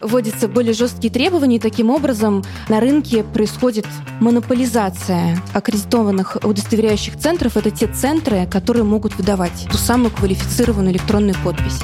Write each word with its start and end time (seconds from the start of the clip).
вводятся 0.00 0.48
более 0.48 0.72
жесткие 0.72 1.12
требования, 1.12 1.56
и 1.56 1.60
таким 1.60 1.90
образом 1.90 2.44
на 2.68 2.80
рынке 2.80 3.22
происходит 3.22 3.86
монополизация 4.20 5.40
аккредитованных 5.52 6.38
удостоверяющих 6.42 7.18
центров. 7.18 7.56
Это 7.56 7.70
те 7.70 7.86
центры, 7.86 8.46
которые 8.46 8.84
могут 8.84 9.16
выдавать 9.16 9.66
ту 9.70 9.76
самую 9.76 10.10
квалифицированную 10.10 10.94
электронную 10.94 11.36
подпись. 11.44 11.80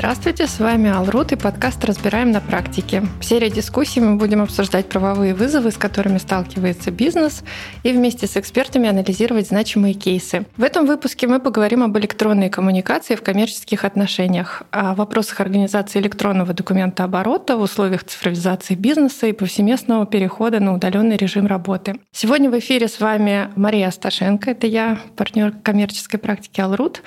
Здравствуйте, 0.00 0.46
с 0.46 0.58
вами 0.58 0.88
Алрут 0.88 1.30
и 1.32 1.36
подкаст 1.36 1.84
«Разбираем 1.84 2.30
на 2.30 2.40
практике». 2.40 3.02
В 3.20 3.22
серии 3.22 3.50
дискуссий 3.50 4.00
мы 4.00 4.16
будем 4.16 4.40
обсуждать 4.40 4.88
правовые 4.88 5.34
вызовы, 5.34 5.70
с 5.70 5.76
которыми 5.76 6.16
сталкивается 6.16 6.90
бизнес, 6.90 7.42
и 7.82 7.92
вместе 7.92 8.26
с 8.26 8.34
экспертами 8.38 8.88
анализировать 8.88 9.48
значимые 9.48 9.92
кейсы. 9.92 10.46
В 10.56 10.64
этом 10.64 10.86
выпуске 10.86 11.26
мы 11.26 11.38
поговорим 11.38 11.82
об 11.82 11.98
электронной 11.98 12.48
коммуникации 12.48 13.14
в 13.14 13.20
коммерческих 13.20 13.84
отношениях, 13.84 14.62
о 14.70 14.94
вопросах 14.94 15.38
организации 15.42 15.98
электронного 15.98 16.54
документа 16.54 17.04
оборота 17.04 17.58
в 17.58 17.60
условиях 17.60 18.02
цифровизации 18.04 18.76
бизнеса 18.76 19.26
и 19.26 19.32
повсеместного 19.32 20.06
перехода 20.06 20.60
на 20.60 20.72
удаленный 20.72 21.18
режим 21.18 21.46
работы. 21.46 22.00
Сегодня 22.10 22.48
в 22.48 22.58
эфире 22.58 22.88
с 22.88 23.00
вами 23.00 23.50
Мария 23.54 23.88
Асташенко, 23.88 24.52
это 24.52 24.66
я, 24.66 24.98
партнер 25.16 25.52
коммерческой 25.62 26.18
практики 26.18 26.62
Алрут, 26.62 27.02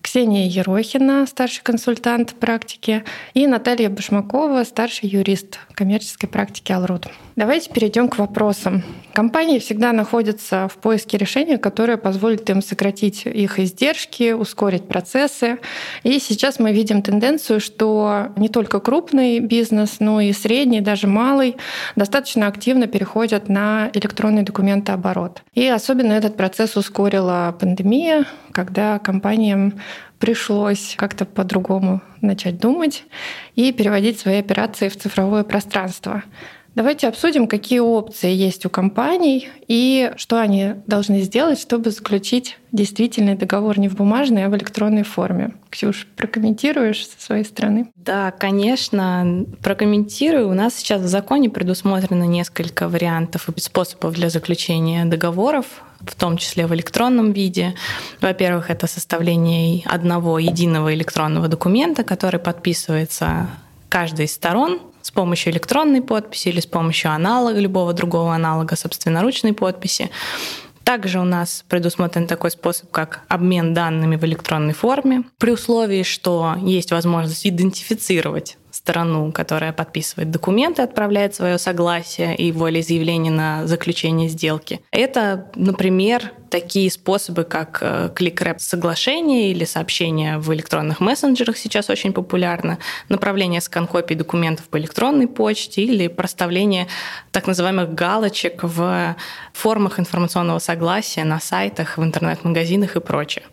Ксения 0.00 0.48
Ерохина, 0.48 1.26
старший 1.26 1.62
консультант 1.62 2.29
практики, 2.34 3.04
и 3.34 3.46
Наталья 3.46 3.88
Башмакова, 3.88 4.64
старший 4.64 5.08
юрист 5.08 5.58
коммерческой 5.74 6.28
практики 6.28 6.72
Алрут. 6.72 7.06
Давайте 7.36 7.70
перейдем 7.70 8.08
к 8.08 8.18
вопросам. 8.18 8.82
Компании 9.14 9.58
всегда 9.58 9.92
находятся 9.92 10.68
в 10.68 10.76
поиске 10.76 11.16
решения, 11.16 11.56
которое 11.56 11.96
позволит 11.96 12.48
им 12.50 12.60
сократить 12.60 13.24
их 13.24 13.58
издержки, 13.58 14.32
ускорить 14.32 14.86
процессы. 14.86 15.58
И 16.02 16.18
сейчас 16.18 16.58
мы 16.58 16.72
видим 16.72 17.00
тенденцию, 17.00 17.60
что 17.60 18.28
не 18.36 18.48
только 18.48 18.78
крупный 18.80 19.40
бизнес, 19.40 20.00
но 20.00 20.20
и 20.20 20.32
средний, 20.32 20.80
даже 20.80 21.06
малый, 21.06 21.56
достаточно 21.96 22.46
активно 22.46 22.86
переходят 22.86 23.48
на 23.48 23.90
электронный 23.94 24.42
документооборот. 24.42 25.42
И 25.54 25.66
особенно 25.66 26.12
этот 26.12 26.36
процесс 26.36 26.76
ускорила 26.76 27.56
пандемия, 27.58 28.26
когда 28.52 28.98
компаниям 28.98 29.80
пришлось 30.20 30.94
как-то 30.96 31.24
по-другому 31.24 32.02
начать 32.20 32.58
думать 32.60 33.04
и 33.56 33.72
переводить 33.72 34.20
свои 34.20 34.38
операции 34.38 34.88
в 34.88 34.96
цифровое 34.96 35.42
пространство. 35.42 36.22
Давайте 36.74 37.08
обсудим, 37.08 37.48
какие 37.48 37.80
опции 37.80 38.32
есть 38.32 38.64
у 38.64 38.70
компаний 38.70 39.48
и 39.66 40.12
что 40.16 40.40
они 40.40 40.74
должны 40.86 41.20
сделать, 41.22 41.60
чтобы 41.60 41.90
заключить 41.90 42.58
действительный 42.70 43.34
договор 43.34 43.78
не 43.78 43.88
в 43.88 43.96
бумажной, 43.96 44.44
а 44.44 44.48
в 44.48 44.56
электронной 44.56 45.02
форме. 45.02 45.54
Ксюш, 45.70 46.06
прокомментируешь 46.16 47.08
со 47.08 47.20
своей 47.20 47.44
стороны? 47.44 47.90
Да, 47.96 48.30
конечно, 48.30 49.46
прокомментирую. 49.62 50.48
У 50.48 50.54
нас 50.54 50.76
сейчас 50.76 51.02
в 51.02 51.08
законе 51.08 51.50
предусмотрено 51.50 52.24
несколько 52.24 52.88
вариантов 52.88 53.48
и 53.48 53.60
способов 53.60 54.14
для 54.14 54.30
заключения 54.30 55.04
договоров 55.04 55.82
в 56.00 56.14
том 56.14 56.38
числе 56.38 56.66
в 56.66 56.74
электронном 56.74 57.32
виде. 57.32 57.74
Во-первых, 58.22 58.70
это 58.70 58.86
составление 58.86 59.82
одного 59.84 60.38
единого 60.38 60.94
электронного 60.94 61.46
документа, 61.46 62.04
который 62.04 62.40
подписывается 62.40 63.48
каждой 63.90 64.24
из 64.24 64.32
сторон 64.32 64.80
с 65.02 65.10
помощью 65.10 65.52
электронной 65.52 66.02
подписи 66.02 66.48
или 66.48 66.60
с 66.60 66.66
помощью 66.66 67.10
аналога, 67.10 67.58
любого 67.58 67.92
другого 67.92 68.34
аналога 68.34 68.76
собственноручной 68.76 69.52
подписи. 69.52 70.10
Также 70.84 71.20
у 71.20 71.24
нас 71.24 71.64
предусмотрен 71.68 72.26
такой 72.26 72.50
способ, 72.50 72.90
как 72.90 73.20
обмен 73.28 73.74
данными 73.74 74.16
в 74.16 74.24
электронной 74.24 74.72
форме, 74.72 75.24
при 75.38 75.52
условии, 75.52 76.02
что 76.02 76.56
есть 76.60 76.90
возможность 76.90 77.46
идентифицировать 77.46 78.56
сторону, 78.72 79.32
которая 79.32 79.72
подписывает 79.72 80.30
документы, 80.30 80.82
отправляет 80.82 81.34
свое 81.34 81.58
согласие 81.58 82.36
и 82.36 82.52
волеизъявление 82.52 83.32
на 83.32 83.66
заключение 83.66 84.28
сделки. 84.28 84.80
Это, 84.90 85.50
например, 85.54 86.32
такие 86.50 86.90
способы, 86.90 87.44
как 87.44 87.78
э, 87.80 88.10
клик-рэп 88.14 88.60
соглашение 88.60 89.50
или 89.50 89.64
сообщение 89.64 90.38
в 90.38 90.52
электронных 90.52 91.00
мессенджерах 91.00 91.56
сейчас 91.56 91.88
очень 91.88 92.12
популярно, 92.12 92.78
направление 93.08 93.60
скан-копий 93.60 94.16
документов 94.16 94.68
по 94.68 94.78
электронной 94.78 95.28
почте 95.28 95.82
или 95.82 96.08
проставление 96.08 96.88
так 97.30 97.46
называемых 97.46 97.94
галочек 97.94 98.62
в 98.62 99.16
формах 99.52 100.00
информационного 100.00 100.58
согласия 100.58 101.24
на 101.24 101.40
сайтах, 101.40 101.96
в 101.96 102.02
интернет-магазинах 102.02 102.96
и 102.96 103.00
прочее. 103.00 103.44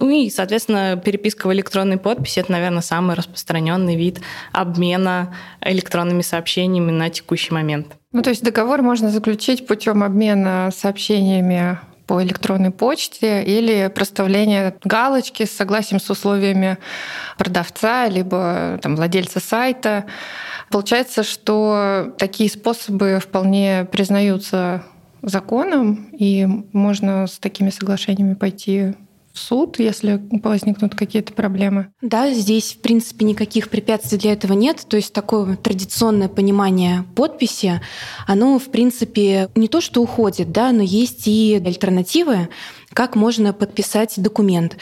Ну 0.00 0.10
и, 0.10 0.28
соответственно, 0.28 1.00
переписка 1.02 1.46
в 1.46 1.52
электронной 1.52 1.98
подписи— 1.98 2.38
это, 2.40 2.52
наверное, 2.52 2.82
самый 2.82 3.14
распространенный 3.16 3.96
вид 3.96 4.20
обмена 4.52 5.34
электронными 5.60 6.22
сообщениями 6.22 6.90
на 6.90 7.10
текущий 7.10 7.52
момент. 7.52 7.96
Ну, 8.12 8.22
то 8.22 8.30
есть 8.30 8.42
договор 8.42 8.82
можно 8.82 9.10
заключить 9.10 9.66
путем 9.66 10.02
обмена 10.02 10.70
сообщениями 10.74 11.78
по 12.06 12.22
электронной 12.22 12.70
почте 12.70 13.42
или 13.42 13.90
проставление 13.94 14.74
галочки 14.84 15.44
с 15.44 15.52
согласием 15.52 16.00
с 16.00 16.10
условиями 16.10 16.78
продавца 17.38 18.08
либо 18.08 18.78
там, 18.82 18.96
владельца 18.96 19.40
сайта. 19.40 20.04
Получается, 20.70 21.22
что 21.22 22.12
такие 22.18 22.50
способы 22.50 23.18
вполне 23.22 23.86
признаются 23.90 24.84
законом, 25.22 26.08
и 26.12 26.46
можно 26.72 27.26
с 27.26 27.38
такими 27.38 27.70
соглашениями 27.70 28.34
пойти 28.34 28.94
в 29.32 29.38
суд, 29.38 29.78
если 29.78 30.20
возникнут 30.30 30.94
какие-то 30.94 31.32
проблемы? 31.32 31.88
Да, 32.00 32.32
здесь, 32.32 32.74
в 32.74 32.80
принципе, 32.80 33.24
никаких 33.24 33.70
препятствий 33.70 34.18
для 34.18 34.32
этого 34.32 34.52
нет. 34.52 34.84
То 34.88 34.96
есть 34.96 35.12
такое 35.12 35.56
традиционное 35.56 36.28
понимание 36.28 37.04
подписи, 37.14 37.80
оно, 38.26 38.58
в 38.58 38.70
принципе, 38.70 39.48
не 39.54 39.68
то 39.68 39.80
что 39.80 40.02
уходит, 40.02 40.52
да, 40.52 40.72
но 40.72 40.82
есть 40.82 41.26
и 41.26 41.60
альтернативы, 41.64 42.48
как 42.92 43.16
можно 43.16 43.52
подписать 43.52 44.14
документ. 44.16 44.76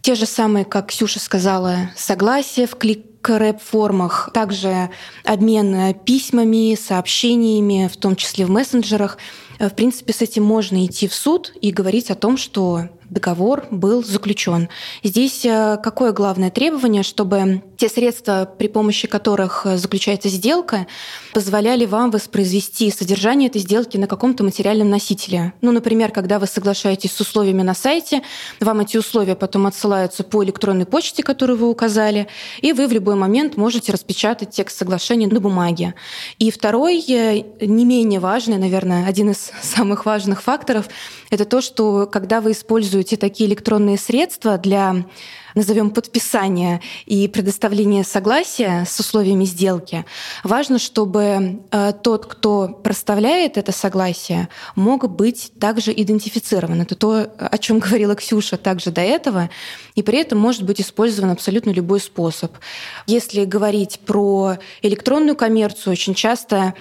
Те 0.00 0.14
же 0.14 0.26
самые, 0.26 0.64
как 0.64 0.88
Ксюша 0.88 1.20
сказала, 1.20 1.90
согласие 1.96 2.66
в 2.66 2.76
клик 2.76 3.06
рэп-формах, 3.24 4.30
также 4.34 4.90
обмен 5.24 5.94
письмами, 5.94 6.74
сообщениями, 6.74 7.88
в 7.92 7.96
том 7.96 8.16
числе 8.16 8.46
в 8.46 8.50
мессенджерах. 8.50 9.18
В 9.60 9.70
принципе, 9.70 10.12
с 10.12 10.20
этим 10.22 10.42
можно 10.42 10.84
идти 10.84 11.06
в 11.06 11.14
суд 11.14 11.52
и 11.60 11.70
говорить 11.70 12.10
о 12.10 12.16
том, 12.16 12.36
что 12.36 12.88
договор 13.12 13.66
был 13.70 14.02
заключен. 14.02 14.68
Здесь 15.02 15.44
э, 15.44 15.76
какое 15.82 16.12
главное 16.12 16.50
требование, 16.50 17.02
чтобы 17.02 17.62
те 17.76 17.88
средства, 17.88 18.50
при 18.58 18.68
помощи 18.68 19.06
которых 19.06 19.66
э, 19.66 19.76
заключается 19.76 20.28
сделка, 20.28 20.86
позволяли 21.34 21.84
вам 21.84 22.10
воспроизвести 22.10 22.90
содержание 22.90 23.48
этой 23.48 23.60
сделки 23.60 23.98
на 23.98 24.06
каком-то 24.06 24.44
материальном 24.44 24.88
носителе. 24.88 25.52
Ну, 25.60 25.72
например, 25.72 26.10
когда 26.10 26.38
вы 26.38 26.46
соглашаетесь 26.46 27.12
с 27.12 27.20
условиями 27.20 27.62
на 27.62 27.74
сайте, 27.74 28.22
вам 28.60 28.80
эти 28.80 28.96
условия 28.96 29.36
потом 29.36 29.66
отсылаются 29.66 30.24
по 30.24 30.42
электронной 30.42 30.86
почте, 30.86 31.22
которую 31.22 31.58
вы 31.58 31.68
указали, 31.68 32.28
и 32.62 32.72
вы 32.72 32.86
в 32.88 32.92
любой 32.92 33.14
момент 33.14 33.56
можете 33.56 33.92
распечатать 33.92 34.50
текст 34.50 34.78
соглашения 34.78 35.26
на 35.26 35.40
бумаге. 35.40 35.94
И 36.38 36.50
второй, 36.50 36.98
э, 37.00 37.44
не 37.60 37.84
менее 37.84 38.20
важный, 38.20 38.56
наверное, 38.56 39.06
один 39.06 39.30
из 39.30 39.50
самых 39.62 40.06
важных 40.06 40.42
факторов, 40.42 40.88
это 41.30 41.44
то, 41.44 41.60
что 41.60 42.06
когда 42.06 42.40
вы 42.40 42.52
используете 42.52 43.01
используете 43.02 43.16
такие 43.16 43.48
электронные 43.48 43.98
средства 43.98 44.58
для 44.58 45.04
назовем 45.54 45.90
подписания 45.90 46.80
и 47.04 47.28
предоставления 47.28 48.04
согласия 48.04 48.84
с 48.88 48.98
условиями 49.00 49.44
сделки, 49.44 50.04
важно, 50.44 50.78
чтобы 50.78 51.60
э, 51.70 51.92
тот, 52.02 52.26
кто 52.26 52.68
проставляет 52.68 53.58
это 53.58 53.72
согласие, 53.72 54.48
мог 54.76 55.10
быть 55.10 55.52
также 55.60 55.92
идентифицирован. 55.92 56.80
Это 56.80 56.94
то, 56.94 57.26
о 57.38 57.58
чем 57.58 57.80
говорила 57.80 58.14
Ксюша 58.14 58.56
также 58.56 58.90
до 58.90 59.02
этого, 59.02 59.50
и 59.94 60.02
при 60.02 60.20
этом 60.20 60.38
может 60.38 60.62
быть 60.62 60.80
использован 60.80 61.30
абсолютно 61.30 61.70
любой 61.70 62.00
способ. 62.00 62.52
Если 63.06 63.44
говорить 63.44 64.00
про 64.06 64.56
электронную 64.80 65.36
коммерцию, 65.36 65.92
очень 65.92 66.14
часто 66.14 66.74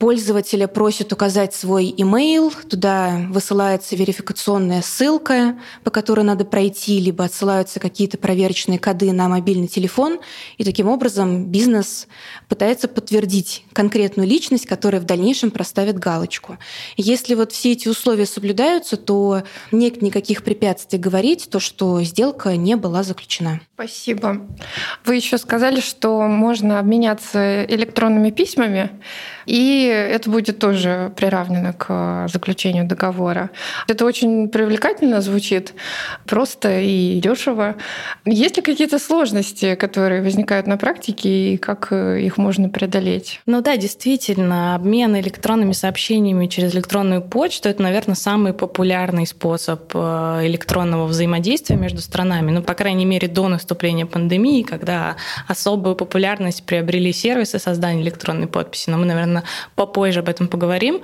пользователя 0.00 0.66
просят 0.66 1.12
указать 1.12 1.54
свой 1.54 1.94
имейл, 1.94 2.50
туда 2.68 3.26
высылается 3.28 3.94
верификационная 3.94 4.80
ссылка, 4.80 5.58
по 5.84 5.90
которой 5.90 6.22
надо 6.22 6.46
пройти, 6.46 6.98
либо 6.98 7.24
отсылаются 7.24 7.80
какие-то 7.80 8.16
проверочные 8.16 8.78
коды 8.78 9.12
на 9.12 9.28
мобильный 9.28 9.68
телефон, 9.68 10.18
и 10.56 10.64
таким 10.64 10.88
образом 10.88 11.44
бизнес 11.44 12.08
пытается 12.48 12.88
подтвердить 12.88 13.64
конкретную 13.74 14.26
личность, 14.26 14.66
которая 14.66 15.02
в 15.02 15.04
дальнейшем 15.04 15.50
проставит 15.50 15.98
галочку. 15.98 16.56
Если 16.96 17.34
вот 17.34 17.52
все 17.52 17.72
эти 17.72 17.86
условия 17.86 18.24
соблюдаются, 18.24 18.96
то 18.96 19.42
нет 19.70 20.00
никаких 20.00 20.42
препятствий 20.42 20.98
говорить 20.98 21.48
то, 21.50 21.60
что 21.60 22.02
сделка 22.02 22.56
не 22.56 22.74
была 22.74 23.02
заключена. 23.02 23.60
Спасибо. 23.74 24.46
Вы 25.04 25.16
еще 25.16 25.36
сказали, 25.36 25.80
что 25.80 26.22
можно 26.22 26.78
обменяться 26.78 27.66
электронными 27.66 28.30
письмами. 28.30 28.98
И 29.50 29.86
это 29.86 30.30
будет 30.30 30.60
тоже 30.60 31.12
приравнено 31.16 31.72
к 31.72 32.28
заключению 32.28 32.86
договора. 32.86 33.50
Это 33.88 34.04
очень 34.04 34.48
привлекательно 34.48 35.20
звучит, 35.20 35.74
просто 36.24 36.78
и 36.78 37.20
дешево. 37.20 37.74
Есть 38.24 38.58
ли 38.58 38.62
какие-то 38.62 39.00
сложности, 39.00 39.74
которые 39.74 40.22
возникают 40.22 40.68
на 40.68 40.76
практике, 40.76 41.54
и 41.54 41.56
как 41.56 41.92
их 41.92 42.38
можно 42.38 42.68
преодолеть? 42.68 43.40
Ну 43.46 43.60
да, 43.60 43.76
действительно, 43.76 44.76
обмен 44.76 45.16
электронными 45.16 45.72
сообщениями 45.72 46.46
через 46.46 46.72
электронную 46.76 47.20
почту— 47.20 47.68
это, 47.70 47.82
наверное, 47.82 48.14
самый 48.14 48.52
популярный 48.52 49.26
способ 49.26 49.90
э, 49.94 50.42
электронного 50.44 51.06
взаимодействия 51.06 51.74
между 51.74 52.00
странами. 52.02 52.52
Ну, 52.52 52.62
по 52.62 52.74
крайней 52.74 53.04
мере, 53.04 53.26
до 53.26 53.48
наступления 53.48 54.06
пандемии, 54.06 54.62
когда 54.62 55.16
особую 55.48 55.96
популярность 55.96 56.62
приобрели 56.62 57.12
сервисы 57.12 57.58
создания 57.58 58.02
электронной 58.02 58.46
подписи. 58.46 58.90
Но 58.90 58.98
мы, 58.98 59.06
наверное, 59.06 59.39
попозже 59.74 60.20
об 60.20 60.28
этом 60.28 60.48
поговорим. 60.48 61.02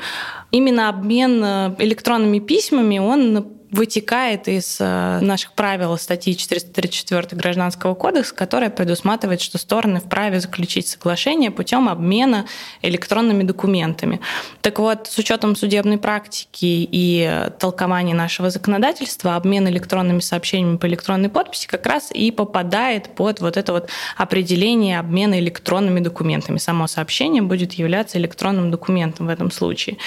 Именно 0.51 0.89
обмен 0.89 1.43
э, 1.45 1.75
электронными 1.79 2.39
письмами, 2.39 2.99
он 2.99 3.47
вытекает 3.77 4.49
из 4.49 4.79
э, 4.81 5.19
наших 5.21 5.53
правил 5.53 5.97
статьи 5.99 6.35
434 6.35 7.39
Гражданского 7.39 7.95
кодекса, 7.95 8.35
которая 8.35 8.71
предусматривает, 8.71 9.41
что 9.41 9.59
стороны 9.59 10.01
вправе 10.01 10.41
заключить 10.41 10.89
соглашение 10.89 11.51
путем 11.51 11.89
обмена 11.89 12.47
электронными 12.83 13.43
документами. 13.43 14.21
Так 14.63 14.79
вот, 14.79 15.07
с 15.07 15.19
учетом 15.19 15.55
судебной 15.57 15.99
практики 15.99 16.89
и 16.91 17.51
толкования 17.59 18.15
нашего 18.15 18.51
законодательства, 18.51 19.37
обмен 19.37 19.69
электронными 19.69 20.21
сообщениями 20.21 20.79
по 20.79 20.87
электронной 20.87 21.29
подписи 21.29 21.67
как 21.67 21.87
раз 21.87 22.11
и 22.13 22.31
попадает 22.31 23.15
под 23.15 23.41
вот 23.41 23.57
это 23.57 23.73
вот 23.73 23.91
определение 24.17 24.99
обмена 24.99 25.39
электронными 25.39 26.01
документами. 26.01 26.59
Само 26.59 26.87
сообщение 26.87 27.43
будет 27.43 27.75
являться 27.75 28.19
электронным 28.19 28.71
документом 28.71 29.27
в 29.27 29.31
этом 29.31 29.51
случае. 29.51 29.99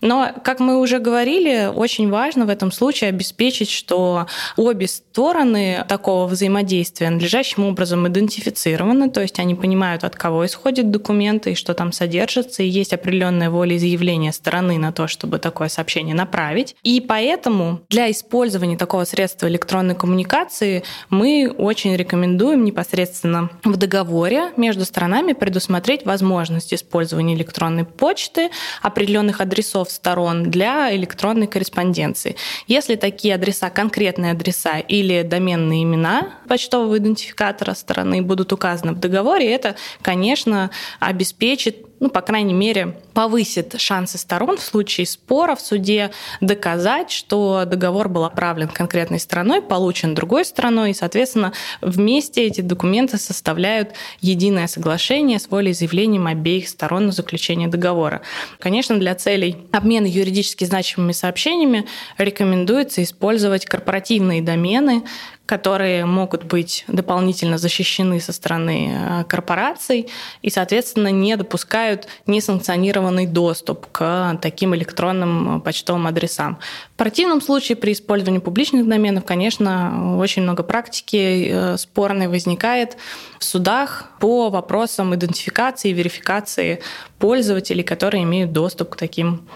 Но, 0.00 0.32
как 0.44 0.60
мы 0.60 0.78
уже 0.78 1.00
говорили, 1.00 1.68
очень 1.74 2.08
важно 2.08 2.46
в 2.46 2.50
этом 2.50 2.70
случае 2.70 3.15
обеспечить, 3.16 3.70
что 3.70 4.26
обе 4.56 4.86
стороны 4.86 5.84
такого 5.88 6.26
взаимодействия 6.26 7.10
надлежащим 7.10 7.64
образом 7.64 8.06
идентифицированы, 8.06 9.10
то 9.10 9.22
есть 9.22 9.38
они 9.38 9.54
понимают, 9.54 10.04
от 10.04 10.14
кого 10.14 10.44
исходят 10.44 10.90
документы 10.90 11.52
и 11.52 11.54
что 11.54 11.72
там 11.74 11.92
содержится, 11.92 12.62
и 12.62 12.68
есть 12.68 12.92
определенная 12.92 13.50
волеизъявление 13.50 14.32
стороны 14.32 14.78
на 14.78 14.92
то, 14.92 15.08
чтобы 15.08 15.38
такое 15.38 15.68
сообщение 15.68 16.14
направить. 16.14 16.76
И 16.82 17.00
поэтому 17.00 17.80
для 17.88 18.10
использования 18.10 18.76
такого 18.76 19.04
средства 19.04 19.48
электронной 19.48 19.94
коммуникации 19.94 20.84
мы 21.08 21.50
очень 21.56 21.96
рекомендуем 21.96 22.64
непосредственно 22.64 23.50
в 23.64 23.76
договоре 23.76 24.52
между 24.56 24.84
сторонами 24.84 25.32
предусмотреть 25.32 26.04
возможность 26.04 26.74
использования 26.74 27.34
электронной 27.34 27.84
почты, 27.84 28.50
определенных 28.82 29.40
адресов 29.40 29.90
сторон 29.90 30.50
для 30.50 30.94
электронной 30.94 31.46
корреспонденции. 31.46 32.36
Если 32.66 32.95
такие 32.96 33.34
адреса, 33.34 33.70
конкретные 33.70 34.32
адреса 34.32 34.78
или 34.78 35.22
доменные 35.22 35.82
имена 35.82 36.34
почтового 36.48 36.98
идентификатора 36.98 37.74
стороны 37.74 38.22
будут 38.22 38.52
указаны 38.52 38.92
в 38.92 39.00
договоре, 39.00 39.50
это, 39.52 39.76
конечно, 40.02 40.70
обеспечит 41.00 41.86
ну, 42.00 42.10
по 42.10 42.20
крайней 42.20 42.54
мере, 42.54 42.96
повысит 43.14 43.80
шансы 43.80 44.18
сторон 44.18 44.58
в 44.58 44.62
случае 44.62 45.06
спора 45.06 45.54
в 45.54 45.60
суде 45.60 46.10
доказать, 46.40 47.10
что 47.10 47.64
договор 47.66 48.08
был 48.08 48.24
отправлен 48.24 48.68
конкретной 48.68 49.18
стороной, 49.18 49.62
получен 49.62 50.14
другой 50.14 50.44
стороной, 50.44 50.90
и, 50.90 50.94
соответственно, 50.94 51.52
вместе 51.80 52.44
эти 52.44 52.60
документы 52.60 53.16
составляют 53.16 53.92
единое 54.20 54.66
соглашение 54.66 55.38
с 55.38 55.50
волеизъявлением 55.50 56.26
обеих 56.26 56.68
сторон 56.68 57.06
на 57.06 57.12
заключение 57.12 57.68
договора. 57.68 58.20
Конечно, 58.58 58.98
для 58.98 59.14
целей 59.14 59.56
обмена 59.72 60.06
юридически 60.06 60.64
значимыми 60.64 61.12
сообщениями 61.12 61.86
рекомендуется 62.18 63.02
использовать 63.02 63.64
корпоративные 63.64 64.42
домены, 64.42 65.04
которые 65.46 66.04
могут 66.04 66.44
быть 66.44 66.84
дополнительно 66.88 67.56
защищены 67.56 68.20
со 68.20 68.32
стороны 68.32 68.92
э, 68.92 69.24
корпораций 69.24 70.08
и, 70.42 70.50
соответственно, 70.50 71.12
не 71.12 71.36
допускают 71.36 72.08
несанкционированный 72.26 73.26
доступ 73.26 73.86
к 73.92 74.38
таким 74.42 74.74
электронным 74.74 75.58
э, 75.58 75.60
почтовым 75.60 76.08
адресам. 76.08 76.58
В 76.94 76.96
противном 76.96 77.40
случае 77.40 77.76
при 77.76 77.92
использовании 77.92 78.40
публичных 78.40 78.88
доменов, 78.88 79.24
конечно, 79.24 80.18
очень 80.18 80.42
много 80.42 80.64
практики 80.64 81.48
э, 81.48 81.76
спорной 81.76 82.26
возникает 82.26 82.96
в 83.38 83.44
судах 83.44 84.10
по 84.18 84.50
вопросам 84.50 85.14
идентификации 85.14 85.90
и 85.90 85.94
верификации 85.94 86.82
пользователей, 87.20 87.84
которые 87.84 88.24
имеют 88.24 88.52
доступ 88.52 88.90
к 88.90 88.96
таким 88.96 89.46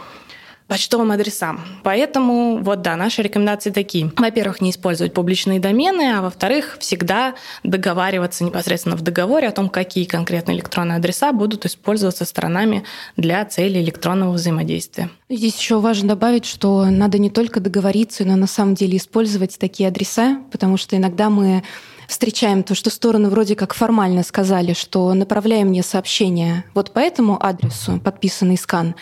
почтовым 0.70 1.11
адресам. 1.11 1.61
Поэтому 1.82 2.58
вот 2.62 2.81
да, 2.82 2.94
наши 2.94 3.22
рекомендации 3.22 3.70
такие. 3.70 4.12
Во-первых, 4.17 4.61
не 4.61 4.70
использовать 4.70 5.12
публичные 5.12 5.58
домены, 5.58 6.12
а 6.17 6.22
во-вторых, 6.22 6.76
всегда 6.78 7.34
договариваться 7.64 8.44
непосредственно 8.44 8.94
в 8.94 9.00
договоре 9.00 9.49
о 9.49 9.50
том, 9.50 9.69
какие 9.69 10.05
конкретные 10.05 10.56
электронные 10.56 10.99
адреса 10.99 11.32
будут 11.32 11.67
использоваться 11.67 12.25
сторонами 12.25 12.84
для 13.17 13.44
цели 13.46 13.81
электронного 13.81 14.31
взаимодействия. 14.31 15.11
Здесь 15.28 15.58
еще 15.58 15.81
важно 15.81 16.11
добавить, 16.11 16.44
что 16.44 16.84
надо 16.84 17.19
не 17.19 17.31
только 17.31 17.58
договориться, 17.58 18.25
но 18.25 18.37
на 18.37 18.46
самом 18.46 18.76
деле 18.76 18.96
использовать 18.96 19.58
такие 19.58 19.88
адреса, 19.88 20.38
потому 20.52 20.76
что 20.76 20.96
иногда 20.96 21.31
мы 21.31 21.64
встречаем 22.11 22.62
то, 22.64 22.75
что 22.75 22.90
стороны 22.90 23.31
вроде 23.31 23.55
как 23.55 23.73
формально 23.73 24.23
сказали, 24.25 24.73
что 24.73 25.14
направляем 25.14 25.69
мне 25.69 25.82
сообщение 25.82 26.64
вот 26.75 26.93
по 26.93 26.99
этому 26.99 27.44
адресу, 27.44 28.00
подписанный 28.02 28.56
скан, 28.56 28.96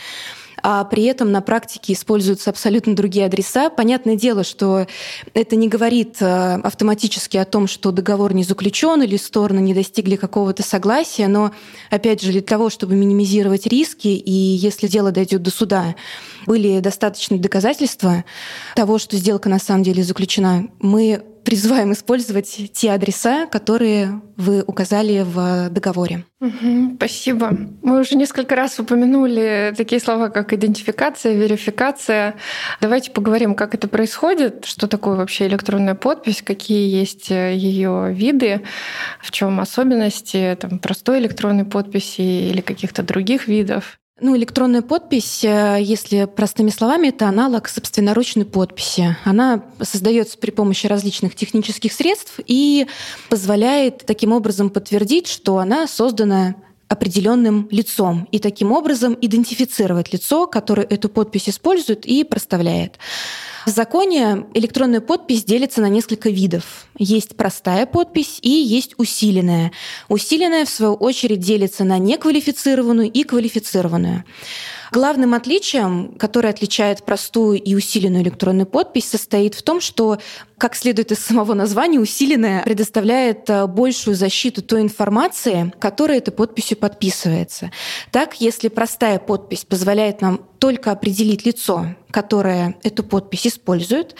а 0.62 0.84
при 0.84 1.04
этом 1.04 1.32
на 1.32 1.40
практике 1.40 1.92
используются 1.92 2.50
абсолютно 2.50 2.94
другие 2.94 3.26
адреса. 3.26 3.70
Понятное 3.70 4.16
дело, 4.16 4.44
что 4.44 4.86
это 5.34 5.56
не 5.56 5.68
говорит 5.68 6.16
э, 6.20 6.54
автоматически 6.62 7.36
о 7.36 7.44
том, 7.44 7.66
что 7.66 7.92
договор 7.92 8.34
не 8.34 8.44
заключен 8.44 9.02
или 9.02 9.16
стороны 9.16 9.60
не 9.60 9.74
достигли 9.74 10.16
какого-то 10.16 10.62
согласия, 10.62 11.28
но, 11.28 11.52
опять 11.90 12.22
же, 12.22 12.32
для 12.32 12.42
того, 12.42 12.70
чтобы 12.70 12.94
минимизировать 12.94 13.66
риски, 13.66 14.08
и 14.08 14.32
если 14.32 14.86
дело 14.86 15.12
дойдет 15.12 15.42
до 15.42 15.50
суда, 15.50 15.94
были 16.46 16.80
достаточные 16.80 17.40
доказательства 17.40 18.24
того, 18.74 18.98
что 18.98 19.16
сделка 19.16 19.48
на 19.48 19.58
самом 19.58 19.82
деле 19.82 20.02
заключена, 20.02 20.68
мы 20.80 21.22
призываем 21.44 21.92
использовать 21.92 22.70
те 22.72 22.92
адреса, 22.92 23.46
которые 23.46 24.20
вы 24.36 24.62
указали 24.62 25.24
в 25.24 25.70
договоре. 25.70 26.24
Угу, 26.40 26.94
спасибо. 26.96 27.50
Мы 27.82 28.00
уже 28.00 28.16
несколько 28.16 28.54
раз 28.54 28.78
упомянули 28.78 29.74
такие 29.76 30.00
слова, 30.00 30.28
как 30.28 30.52
идентификация, 30.52 31.34
верификация. 31.34 32.36
Давайте 32.80 33.10
поговорим, 33.10 33.54
как 33.54 33.74
это 33.74 33.88
происходит, 33.88 34.64
что 34.64 34.86
такое 34.86 35.16
вообще 35.16 35.46
электронная 35.46 35.94
подпись, 35.94 36.42
какие 36.42 36.88
есть 36.88 37.30
э, 37.30 37.54
ее 37.54 38.12
виды, 38.12 38.62
в 39.20 39.30
чем 39.30 39.60
особенности 39.60 40.56
там, 40.60 40.78
простой 40.78 41.18
электронной 41.18 41.64
подписи 41.64 42.20
или 42.20 42.60
каких-то 42.60 43.02
других 43.02 43.48
видов. 43.48 43.98
Ну, 44.20 44.36
электронная 44.36 44.82
подпись, 44.82 45.44
э, 45.44 45.78
если 45.80 46.24
простыми 46.24 46.70
словами, 46.70 47.08
это 47.08 47.28
аналог 47.28 47.68
собственноручной 47.68 48.44
подписи. 48.44 49.16
Она 49.24 49.62
создается 49.80 50.36
при 50.38 50.50
помощи 50.50 50.88
различных 50.88 51.36
технических 51.36 51.92
средств 51.92 52.40
и 52.44 52.88
позволяет 53.28 54.04
таким 54.06 54.32
образом 54.32 54.70
подтвердить, 54.70 55.28
что 55.28 55.58
она 55.58 55.86
создана 55.86 56.56
определенным 56.88 57.68
лицом 57.70 58.28
и 58.32 58.38
таким 58.38 58.72
образом 58.72 59.16
идентифицировать 59.20 60.12
лицо, 60.12 60.46
которое 60.46 60.86
эту 60.86 61.08
подпись 61.08 61.48
использует 61.48 62.06
и 62.06 62.24
проставляет. 62.24 62.98
В 63.66 63.70
законе 63.70 64.46
электронная 64.54 65.02
подпись 65.02 65.44
делится 65.44 65.82
на 65.82 65.90
несколько 65.90 66.30
видов. 66.30 66.86
Есть 66.98 67.36
простая 67.36 67.84
подпись 67.84 68.38
и 68.40 68.48
есть 68.48 68.94
усиленная. 68.96 69.72
Усиленная, 70.08 70.64
в 70.64 70.70
свою 70.70 70.94
очередь, 70.94 71.40
делится 71.40 71.84
на 71.84 71.98
неквалифицированную 71.98 73.10
и 73.10 73.24
квалифицированную. 73.24 74.24
Главным 74.92 75.34
отличием, 75.34 76.14
которое 76.18 76.50
отличает 76.50 77.04
простую 77.04 77.60
и 77.60 77.74
усиленную 77.74 78.22
электронную 78.22 78.66
подпись, 78.66 79.08
состоит 79.08 79.54
в 79.54 79.62
том, 79.62 79.80
что, 79.80 80.18
как 80.56 80.74
следует 80.74 81.12
из 81.12 81.18
самого 81.18 81.54
названия, 81.54 82.00
усиленная 82.00 82.62
предоставляет 82.62 83.48
э, 83.50 83.66
большую 83.66 84.16
защиту 84.16 84.62
той 84.62 84.82
информации, 84.82 85.72
которая 85.78 86.18
этой 86.18 86.32
подписью 86.32 86.78
подписывается. 86.78 87.70
Так, 88.10 88.40
если 88.40 88.68
простая 88.68 89.18
подпись 89.18 89.64
позволяет 89.64 90.20
нам 90.20 90.40
только 90.58 90.90
определить 90.90 91.46
лицо, 91.46 91.94
которое 92.10 92.76
эту 92.82 93.04
подпись 93.04 93.46
использует. 93.46 94.16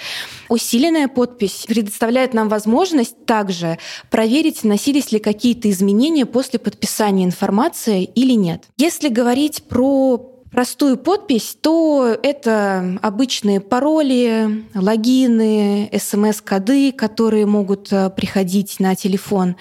Усиленная 0.48 1.08
подпись 1.08 1.64
предоставляет 1.66 2.32
нам 2.34 2.48
возможность 2.48 3.26
также 3.26 3.78
проверить, 4.10 4.64
носились 4.64 5.10
ли 5.10 5.18
какие-то 5.18 5.68
изменения 5.70 6.26
после 6.26 6.58
подписания 6.58 7.25
информации 7.25 8.04
или 8.04 8.32
нет. 8.32 8.64
Если 8.76 9.08
говорить 9.08 9.64
про 9.64 10.38
простую 10.50 10.97
подпись, 10.97 11.57
то 11.61 12.17
это 12.23 12.99
обычные 13.02 13.61
пароли, 13.61 14.64
логины, 14.75 15.90
смс-коды, 15.99 16.93
которые 16.93 17.47
могут 17.47 17.93
э, 17.93 18.11
приходить 18.11 18.81
на 18.81 18.95
телефон. 18.95 19.57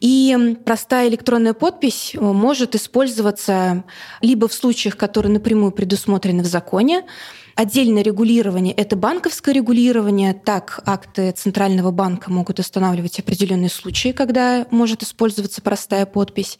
И 0.00 0.56
простая 0.64 1.08
электронная 1.08 1.54
подпись 1.54 2.12
э, 2.14 2.20
может 2.20 2.74
использоваться 2.74 3.84
либо 4.20 4.48
в 4.48 4.52
случаях, 4.52 4.96
которые 4.96 5.32
напрямую 5.32 5.72
предусмотрены 5.72 6.42
в 6.42 6.46
законе, 6.46 7.04
Отдельное 7.58 8.04
регулирование– 8.04 8.72
это 8.76 8.94
банковское 8.94 9.52
регулирование. 9.52 10.32
Так, 10.32 10.78
акты 10.86 11.32
Центрального 11.32 11.90
банка 11.90 12.30
могут 12.30 12.60
устанавливать 12.60 13.18
определенные 13.18 13.68
случаи, 13.68 14.12
когда 14.12 14.64
может 14.70 15.02
использоваться 15.02 15.60
простая 15.60 16.06
подпись. 16.06 16.56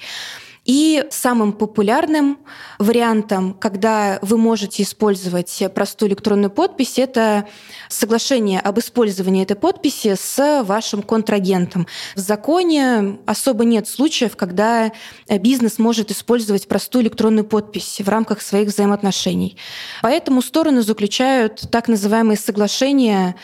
И 0.69 1.03
самым 1.09 1.55
популярным 1.55 2.39
вариантом, 2.79 3.55
когда 3.55 4.19
вы 4.21 4.37
можете 4.37 4.83
использовать 4.83 5.63
простую 5.75 6.11
электронную 6.11 6.51
подпись, 6.51 6.99
это 6.99 7.49
соглашение 7.89 8.61
об 8.61 8.79
использовании 8.79 9.45
этой 9.45 9.57
подписи 9.57 10.15
с 10.15 10.63
вашим 10.65 11.01
контрагентом. 11.03 11.87
В 12.15 12.19
законе 12.19 13.19
особо 13.25 13.65
нет 13.65 13.89
случаев, 13.89 14.37
когда 14.37 14.93
бизнес 15.41 15.79
может 15.79 16.11
использовать 16.11 16.69
простую 16.69 17.05
электронную 17.05 17.47
подпись 17.47 18.03
в 18.05 18.09
рамках 18.11 18.43
своих 18.43 18.69
взаимоотношений. 18.69 19.57
Поэтому 20.03 20.43
стороны 20.43 20.83
заключают 20.83 21.63
так 21.71 21.89
называемые 21.89 22.37
соглашения 22.37 23.37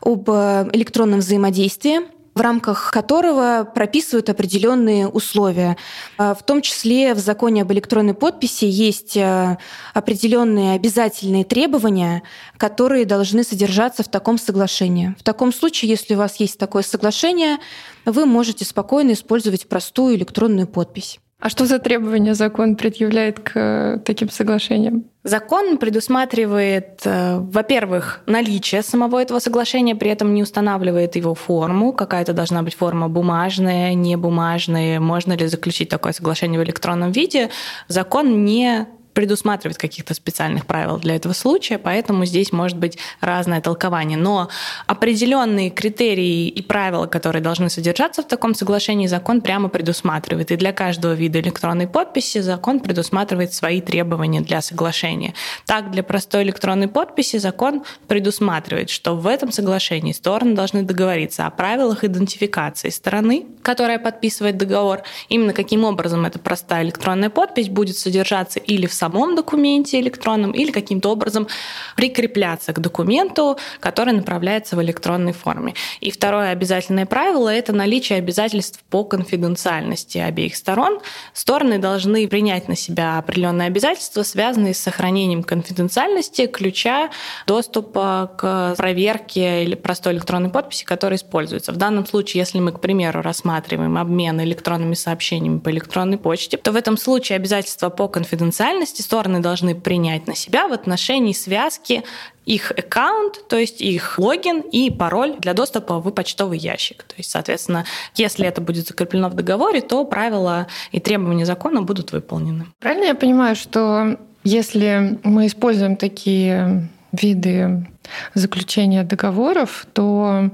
об 0.00 0.30
электронном 0.30 1.20
взаимодействии, 1.20 2.00
в 2.34 2.40
рамках 2.40 2.90
которого 2.90 3.64
прописывают 3.74 4.28
определенные 4.28 5.08
условия. 5.08 5.76
А, 6.16 6.34
в 6.34 6.44
том 6.44 6.62
числе 6.62 7.14
в 7.14 7.18
законе 7.18 7.62
об 7.62 7.72
электронной 7.72 8.14
подписи 8.14 8.64
есть 8.64 9.16
а, 9.16 9.58
определенные 9.94 10.74
обязательные 10.74 11.44
требования, 11.44 12.22
которые 12.56 13.04
должны 13.04 13.42
содержаться 13.42 14.02
в 14.02 14.08
таком 14.08 14.38
соглашении. 14.38 15.14
В 15.18 15.22
таком 15.22 15.52
случае, 15.52 15.90
если 15.90 16.14
у 16.14 16.18
вас 16.18 16.36
есть 16.36 16.58
такое 16.58 16.82
соглашение, 16.82 17.58
вы 18.04 18.26
можете 18.26 18.64
спокойно 18.64 19.12
использовать 19.12 19.68
простую 19.68 20.14
электронную 20.14 20.66
подпись. 20.66 21.18
А 21.40 21.48
что 21.48 21.64
за 21.64 21.78
требования 21.78 22.34
закон 22.34 22.76
предъявляет 22.76 23.40
к 23.40 23.52
э, 23.54 23.98
таким 24.04 24.28
соглашениям? 24.28 25.04
Закон 25.24 25.78
предусматривает, 25.78 27.00
э, 27.04 27.38
во-первых, 27.38 28.20
наличие 28.26 28.82
самого 28.82 29.22
этого 29.22 29.38
соглашения, 29.38 29.96
при 29.96 30.10
этом 30.10 30.34
не 30.34 30.42
устанавливает 30.42 31.16
его 31.16 31.34
форму. 31.34 31.94
Какая-то 31.94 32.34
должна 32.34 32.62
быть 32.62 32.74
форма 32.74 33.08
бумажная, 33.08 33.94
не 33.94 34.16
бумажная. 34.16 35.00
Можно 35.00 35.32
ли 35.32 35.46
заключить 35.46 35.88
такое 35.88 36.12
соглашение 36.12 36.60
в 36.60 36.62
электронном 36.62 37.10
виде? 37.10 37.48
Закон 37.88 38.44
не 38.44 38.86
предусматривает 39.12 39.78
каких-то 39.78 40.14
специальных 40.14 40.66
правил 40.66 40.98
для 40.98 41.16
этого 41.16 41.32
случая, 41.32 41.78
поэтому 41.78 42.24
здесь 42.24 42.52
может 42.52 42.78
быть 42.78 42.98
разное 43.20 43.60
толкование. 43.60 44.18
Но 44.18 44.48
определенные 44.86 45.70
критерии 45.70 46.48
и 46.48 46.62
правила, 46.62 47.06
которые 47.06 47.42
должны 47.42 47.70
содержаться 47.70 48.22
в 48.22 48.28
таком 48.28 48.54
соглашении, 48.54 49.06
закон 49.06 49.40
прямо 49.40 49.68
предусматривает. 49.68 50.50
И 50.50 50.56
для 50.56 50.72
каждого 50.72 51.12
вида 51.12 51.40
электронной 51.40 51.86
подписи 51.86 52.38
закон 52.38 52.80
предусматривает 52.80 53.52
свои 53.52 53.80
требования 53.80 54.40
для 54.40 54.60
соглашения. 54.60 55.34
Так, 55.66 55.90
для 55.90 56.02
простой 56.02 56.42
электронной 56.44 56.88
подписи 56.88 57.36
закон 57.38 57.82
предусматривает, 58.08 58.90
что 58.90 59.16
в 59.16 59.26
этом 59.26 59.52
соглашении 59.52 60.12
стороны 60.12 60.54
должны 60.54 60.82
договориться 60.82 61.46
о 61.46 61.50
правилах 61.50 62.04
идентификации 62.04 62.90
стороны, 62.90 63.46
которая 63.62 63.98
подписывает 63.98 64.56
договор, 64.56 65.02
именно 65.28 65.52
каким 65.52 65.84
образом 65.84 66.24
эта 66.24 66.38
простая 66.38 66.84
электронная 66.84 67.30
подпись 67.30 67.68
будет 67.68 67.96
содержаться 67.96 68.58
или 68.58 68.86
в 68.86 68.92
самом 68.92 69.09
документе 69.10 70.00
электронном 70.00 70.52
или 70.52 70.70
каким-то 70.70 71.10
образом 71.10 71.48
прикрепляться 71.96 72.72
к 72.72 72.80
документу, 72.80 73.58
который 73.80 74.12
направляется 74.12 74.76
в 74.76 74.82
электронной 74.82 75.32
форме. 75.32 75.74
И 76.00 76.10
второе 76.10 76.50
обязательное 76.50 77.06
правило— 77.06 77.48
это 77.54 77.72
наличие 77.72 78.18
обязательств 78.18 78.82
по 78.90 79.04
конфиденциальности 79.04 80.18
обеих 80.18 80.56
сторон. 80.56 81.00
Стороны 81.32 81.78
должны 81.78 82.26
принять 82.28 82.68
на 82.68 82.76
себя 82.76 83.18
определенные 83.18 83.66
обязательства, 83.66 84.22
связанные 84.22 84.74
с 84.74 84.78
сохранением 84.78 85.42
конфиденциальности 85.42 86.46
ключа 86.46 87.10
доступа 87.46 88.32
к 88.36 88.74
проверке 88.76 89.64
или 89.64 89.74
простой 89.74 90.14
электронной 90.14 90.50
подписи, 90.50 90.84
которая 90.84 91.18
используется. 91.18 91.72
В 91.72 91.76
данном 91.76 92.06
случае, 92.06 92.40
если 92.40 92.58
мы, 92.60 92.72
к 92.72 92.80
примеру, 92.80 93.22
рассматриваем 93.22 93.96
обмен 93.98 94.40
электронными 94.40 94.94
сообщениями 94.94 95.58
по 95.58 95.70
электронной 95.70 96.18
почте, 96.18 96.56
то 96.56 96.72
в 96.72 96.76
этом 96.76 96.96
случае 96.96 97.36
обязательства 97.36 97.88
по 97.90 98.08
конфиденциальности 98.08 98.89
ответственности 98.90 99.02
стороны 99.02 99.40
должны 99.40 99.74
принять 99.74 100.26
на 100.26 100.34
себя 100.34 100.68
в 100.68 100.72
отношении 100.72 101.32
связки 101.32 102.02
их 102.46 102.72
аккаунт, 102.72 103.48
то 103.48 103.56
есть 103.56 103.80
их 103.80 104.18
логин 104.18 104.60
и 104.60 104.90
пароль 104.90 105.36
для 105.38 105.54
доступа 105.54 106.00
в 106.00 106.10
почтовый 106.10 106.58
ящик. 106.58 107.04
То 107.04 107.14
есть, 107.18 107.30
соответственно, 107.30 107.84
если 108.16 108.46
это 108.46 108.60
будет 108.60 108.88
закреплено 108.88 109.28
в 109.28 109.34
договоре, 109.34 109.80
то 109.80 110.04
правила 110.04 110.66
и 110.92 111.00
требования 111.00 111.46
закона 111.46 111.82
будут 111.82 112.12
выполнены. 112.12 112.66
Правильно 112.80 113.04
я 113.06 113.14
понимаю, 113.14 113.54
что 113.54 114.18
если 114.44 115.18
мы 115.22 115.46
используем 115.46 115.96
такие 115.96 116.88
виды 117.12 117.86
заключения 118.34 119.04
договоров, 119.04 119.86
то, 119.92 120.50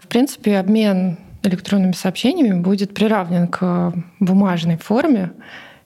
в 0.00 0.06
принципе, 0.06 0.58
обмен 0.58 1.18
электронными 1.42 1.92
сообщениями 1.92 2.60
будет 2.60 2.94
приравнен 2.94 3.48
к 3.48 3.92
бумажной 4.20 4.76
форме, 4.76 5.32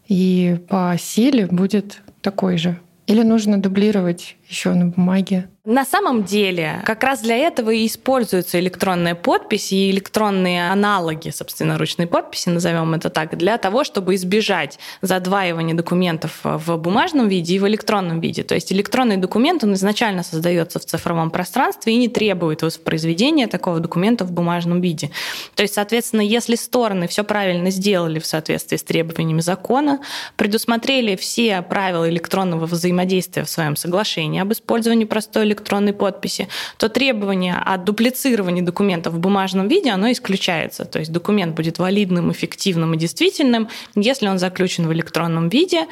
и 0.08 0.58
по 0.68 0.96
силе 0.98 1.46
будет 1.46 2.02
такой 2.20 2.58
же. 2.58 2.78
Или 3.06 3.22
нужно 3.22 3.60
дублировать 3.60 4.36
еще 4.48 4.74
на 4.74 4.86
бумаге? 4.86 5.48
На 5.66 5.84
самом 5.84 6.22
деле, 6.22 6.80
как 6.84 7.02
раз 7.02 7.22
для 7.22 7.34
этого 7.36 7.70
и 7.70 7.86
используются 7.86 8.60
электронная 8.60 9.16
подпись 9.16 9.72
и 9.72 9.90
электронные 9.90 10.70
аналоги, 10.70 11.30
собственно, 11.30 11.76
ручной 11.76 12.06
подписи, 12.06 12.50
назовем 12.50 12.94
это 12.94 13.10
так, 13.10 13.36
для 13.36 13.58
того, 13.58 13.82
чтобы 13.82 14.14
избежать 14.14 14.78
задваивания 15.02 15.74
документов 15.74 16.38
в 16.44 16.76
бумажном 16.76 17.26
виде 17.26 17.56
и 17.56 17.58
в 17.58 17.66
электронном 17.66 18.20
виде. 18.20 18.44
То 18.44 18.54
есть 18.54 18.72
электронный 18.72 19.16
документ, 19.16 19.64
он 19.64 19.74
изначально 19.74 20.22
создается 20.22 20.78
в 20.78 20.84
цифровом 20.84 21.32
пространстве 21.32 21.94
и 21.94 21.96
не 21.96 22.06
требует 22.08 22.62
воспроизведения 22.62 23.48
такого 23.48 23.80
документа 23.80 24.24
в 24.24 24.30
бумажном 24.30 24.80
виде. 24.80 25.10
То 25.56 25.64
есть, 25.64 25.74
соответственно, 25.74 26.20
если 26.20 26.54
стороны 26.54 27.08
все 27.08 27.24
правильно 27.24 27.70
сделали 27.70 28.20
в 28.20 28.26
соответствии 28.26 28.76
с 28.76 28.84
требованиями 28.84 29.40
закона, 29.40 29.98
предусмотрели 30.36 31.16
все 31.16 31.60
правила 31.62 32.08
электронного 32.08 32.66
взаимодействия 32.66 33.42
в 33.42 33.50
своем 33.50 33.74
соглашении 33.74 34.35
об 34.40 34.52
использовании 34.52 35.04
простой 35.04 35.44
электронной 35.44 35.92
подписи, 35.92 36.48
то 36.76 36.88
требование 36.88 37.54
о 37.54 37.76
дуплицировании 37.76 38.62
документов 38.62 39.14
в 39.14 39.18
бумажном 39.18 39.68
виде, 39.68 39.90
оно 39.90 40.10
исключается. 40.10 40.84
То 40.84 40.98
есть 40.98 41.12
документ 41.12 41.54
будет 41.54 41.78
валидным, 41.78 42.30
эффективным 42.32 42.94
и 42.94 42.98
действительным, 42.98 43.68
если 43.94 44.28
он 44.28 44.38
заключен 44.38 44.86
в 44.86 44.92
электронном 44.92 45.48
виде, 45.48 45.86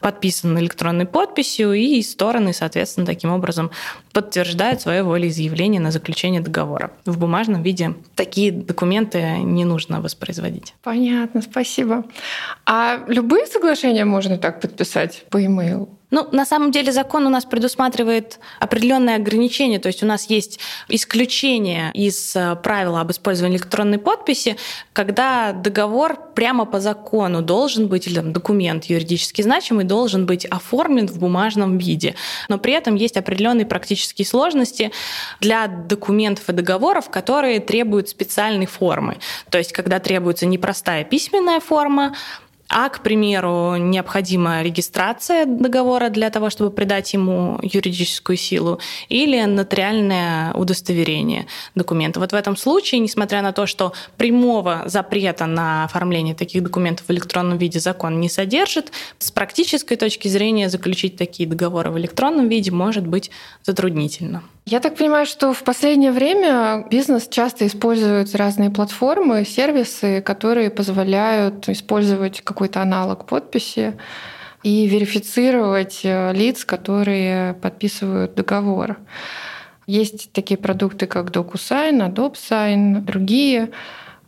подписан 0.00 0.58
электронной 0.58 1.06
подписью, 1.06 1.72
и 1.72 2.02
стороны, 2.02 2.52
соответственно, 2.52 3.06
таким 3.06 3.30
образом 3.30 3.70
подтверждают 4.12 4.80
свое 4.80 5.02
волеизъявление 5.02 5.80
на 5.80 5.90
заключение 5.90 6.40
договора. 6.40 6.90
В 7.04 7.18
бумажном 7.18 7.62
виде 7.62 7.94
такие 8.14 8.52
документы 8.52 9.38
не 9.38 9.64
нужно 9.64 10.00
воспроизводить. 10.00 10.74
Понятно, 10.82 11.42
спасибо. 11.42 12.04
А 12.66 13.04
любые 13.06 13.46
соглашения 13.46 14.04
можно 14.04 14.38
так 14.38 14.60
подписать 14.60 15.24
по 15.30 15.36
e-mail? 15.36 15.88
Ну, 16.10 16.28
на 16.32 16.44
самом 16.44 16.72
деле 16.72 16.92
закон 16.92 17.26
у 17.26 17.30
нас 17.30 17.44
предусматривает 17.44 18.40
определенные 18.58 19.16
ограничения, 19.16 19.78
то 19.78 19.86
есть 19.86 20.02
у 20.02 20.06
нас 20.06 20.28
есть 20.28 20.58
исключение 20.88 21.92
из 21.94 22.34
э, 22.34 22.56
правила 22.56 23.00
об 23.00 23.12
использовании 23.12 23.58
электронной 23.58 23.98
подписи, 23.98 24.56
когда 24.92 25.52
договор 25.52 26.18
прямо 26.34 26.64
по 26.64 26.80
закону 26.80 27.42
должен 27.42 27.86
быть, 27.86 28.08
или 28.08 28.16
там, 28.16 28.32
документ 28.32 28.86
юридически 28.86 29.42
значимый 29.42 29.84
должен 29.90 30.24
быть 30.24 30.46
оформлен 30.46 31.08
в 31.08 31.18
бумажном 31.18 31.76
виде. 31.76 32.14
Но 32.48 32.58
при 32.58 32.72
этом 32.74 32.94
есть 32.94 33.16
определенные 33.16 33.66
практические 33.66 34.24
сложности 34.24 34.92
для 35.40 35.66
документов 35.66 36.48
и 36.48 36.52
договоров, 36.52 37.10
которые 37.10 37.58
требуют 37.58 38.08
специальной 38.08 38.66
формы. 38.66 39.16
То 39.50 39.58
есть 39.58 39.72
когда 39.72 39.98
требуется 39.98 40.46
не 40.46 40.58
простая 40.58 41.02
письменная 41.02 41.58
форма, 41.58 42.14
а, 42.70 42.88
к 42.88 43.02
примеру, 43.02 43.74
необходима 43.76 44.62
регистрация 44.62 45.44
договора 45.44 46.08
для 46.08 46.30
того, 46.30 46.50
чтобы 46.50 46.70
придать 46.70 47.12
ему 47.12 47.58
юридическую 47.62 48.36
силу, 48.36 48.78
или 49.08 49.42
нотариальное 49.42 50.54
удостоверение 50.54 51.46
документа. 51.74 52.20
Вот 52.20 52.30
в 52.30 52.34
этом 52.34 52.56
случае, 52.56 53.00
несмотря 53.00 53.42
на 53.42 53.52
то, 53.52 53.66
что 53.66 53.92
прямого 54.16 54.84
запрета 54.86 55.46
на 55.46 55.84
оформление 55.84 56.36
таких 56.36 56.62
документов 56.62 57.06
в 57.08 57.10
электронном 57.10 57.58
виде 57.58 57.80
закон 57.80 58.20
не 58.20 58.28
содержит, 58.28 58.92
с 59.18 59.32
практической 59.32 59.96
точки 59.96 60.28
зрения 60.28 60.68
заключить 60.68 61.16
такие 61.16 61.48
договоры 61.48 61.90
в 61.90 61.98
электронном 61.98 62.48
виде 62.48 62.70
может 62.70 63.04
быть 63.04 63.32
затруднительно. 63.64 64.42
Я 64.66 64.78
так 64.78 64.96
понимаю, 64.96 65.26
что 65.26 65.52
в 65.52 65.64
последнее 65.64 66.12
время 66.12 66.86
бизнес 66.88 67.26
часто 67.28 67.66
использует 67.66 68.36
разные 68.36 68.70
платформы, 68.70 69.44
сервисы, 69.44 70.20
которые 70.20 70.70
позволяют 70.70 71.68
использовать 71.68 72.40
какой-то 72.60 72.82
аналог 72.82 73.24
подписи 73.24 73.94
и 74.62 74.86
верифицировать 74.86 76.00
э, 76.04 76.34
лиц, 76.34 76.66
которые 76.66 77.54
подписывают 77.54 78.34
договор. 78.34 78.98
Есть 79.86 80.30
такие 80.32 80.58
продукты, 80.58 81.06
как 81.06 81.30
DocuSign, 81.30 82.06
AdobeSign, 82.06 83.00
другие. 83.00 83.70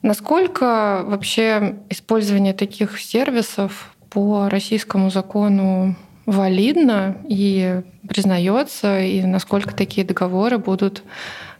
Насколько 0.00 1.02
вообще 1.04 1.76
использование 1.90 2.54
таких 2.54 2.98
сервисов 2.98 3.94
по 4.08 4.48
российскому 4.48 5.10
закону 5.10 5.94
валидно 6.24 7.18
и 7.28 7.82
признается, 8.08 8.98
и 8.98 9.22
насколько 9.26 9.74
такие 9.74 10.06
договоры 10.06 10.56
будут 10.56 11.02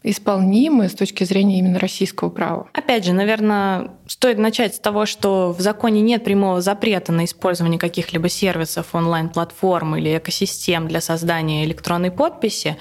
исполнимы 0.02 0.88
с 0.88 0.94
точки 0.94 1.25
зрения 1.25 1.59
именно 1.59 1.78
российского 1.78 2.28
права? 2.30 2.68
Опять 2.73 3.04
же, 3.04 3.12
наверное, 3.12 3.90
стоит 4.06 4.38
начать 4.38 4.75
с 4.75 4.78
того, 4.78 5.06
что 5.06 5.52
в 5.52 5.61
законе 5.61 6.00
нет 6.00 6.25
прямого 6.25 6.61
запрета 6.61 7.12
на 7.12 7.25
использование 7.25 7.78
каких-либо 7.78 8.28
сервисов 8.28 8.94
онлайн-платформ 8.94 9.97
или 9.97 10.18
экосистем 10.18 10.88
для 10.88 11.00
создания 11.00 11.64
электронной 11.64 12.11
подписи. 12.11 12.76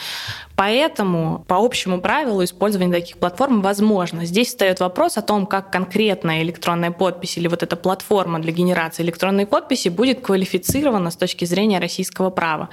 Поэтому 0.62 1.44
по 1.48 1.56
общему 1.58 2.02
правилу 2.02 2.44
использование 2.44 2.94
таких 2.94 3.18
платформ 3.18 3.62
возможно. 3.62 4.26
Здесь 4.26 4.50
встает 4.50 4.80
вопрос 4.80 5.18
о 5.18 5.24
том, 5.24 5.48
как 5.48 5.72
конкретная 5.72 6.44
электронная 6.44 6.92
подпись 6.92 7.36
или 7.40 7.48
вот 7.48 7.64
эта 7.64 7.76
платформа 7.76 8.38
для 8.38 8.52
генерации 8.52 9.02
электронной 9.02 9.48
подписи 9.48 9.90
будет 9.90 10.22
квалифицирована 10.22 11.10
с 11.10 11.16
точки 11.16 11.46
зрения 11.46 11.80
российского 11.80 12.30
права. 12.30 12.70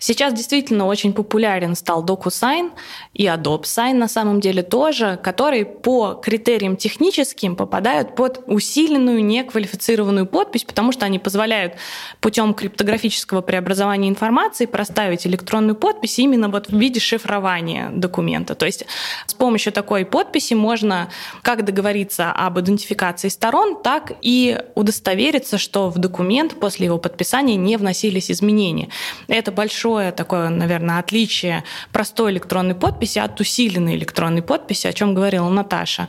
Сейчас 0.00 0.34
действительно 0.34 0.86
очень 0.86 1.12
популярен 1.12 1.76
стал 1.76 2.04
DocuSign 2.04 2.72
и 3.14 3.26
Adobe 3.26 3.62
Sign 3.62 3.94
на 3.94 4.08
самом 4.08 4.40
деле 4.40 4.64
тоже, 4.64 5.16
которые 5.22 5.64
по 5.64 6.14
критериям 6.14 6.76
техническим 6.76 7.54
попадают 7.54 8.16
под 8.16 8.42
усиленную 8.48 9.24
неквалифицированную 9.24 10.26
подпись, 10.26 10.64
потому 10.64 10.90
что 10.90 11.06
они 11.06 11.20
позволяют 11.20 11.74
путем 12.20 12.52
криптографического 12.52 13.42
преобразования 13.42 14.08
информации 14.08 14.66
проставить 14.66 15.24
электронную 15.24 15.76
подпись 15.76 16.18
именно 16.18 16.48
вот 16.48 16.66
в 16.66 16.76
виде 16.76 16.98
шифрования 17.12 17.90
документа. 17.90 18.54
То 18.54 18.64
есть 18.64 18.86
с 19.26 19.34
помощью 19.34 19.72
такой 19.72 20.06
подписи 20.06 20.54
можно 20.54 21.08
как 21.42 21.64
договориться 21.64 22.32
об 22.32 22.58
идентификации 22.58 23.28
сторон, 23.28 23.82
так 23.82 24.12
и 24.22 24.58
удостовериться, 24.74 25.58
что 25.58 25.90
в 25.90 25.98
документ 25.98 26.58
после 26.58 26.86
его 26.86 26.98
подписания 26.98 27.56
не 27.56 27.76
вносились 27.76 28.30
изменения. 28.30 28.88
Это 29.28 29.52
большое 29.52 30.12
такое, 30.12 30.48
наверное, 30.48 30.98
отличие 30.98 31.64
простой 31.92 32.32
электронной 32.32 32.74
подписи 32.74 33.18
от 33.18 33.38
усиленной 33.40 33.96
электронной 33.96 34.42
подписи, 34.42 34.86
о 34.86 34.92
чем 34.92 35.14
говорила 35.14 35.50
Наташа. 35.50 36.08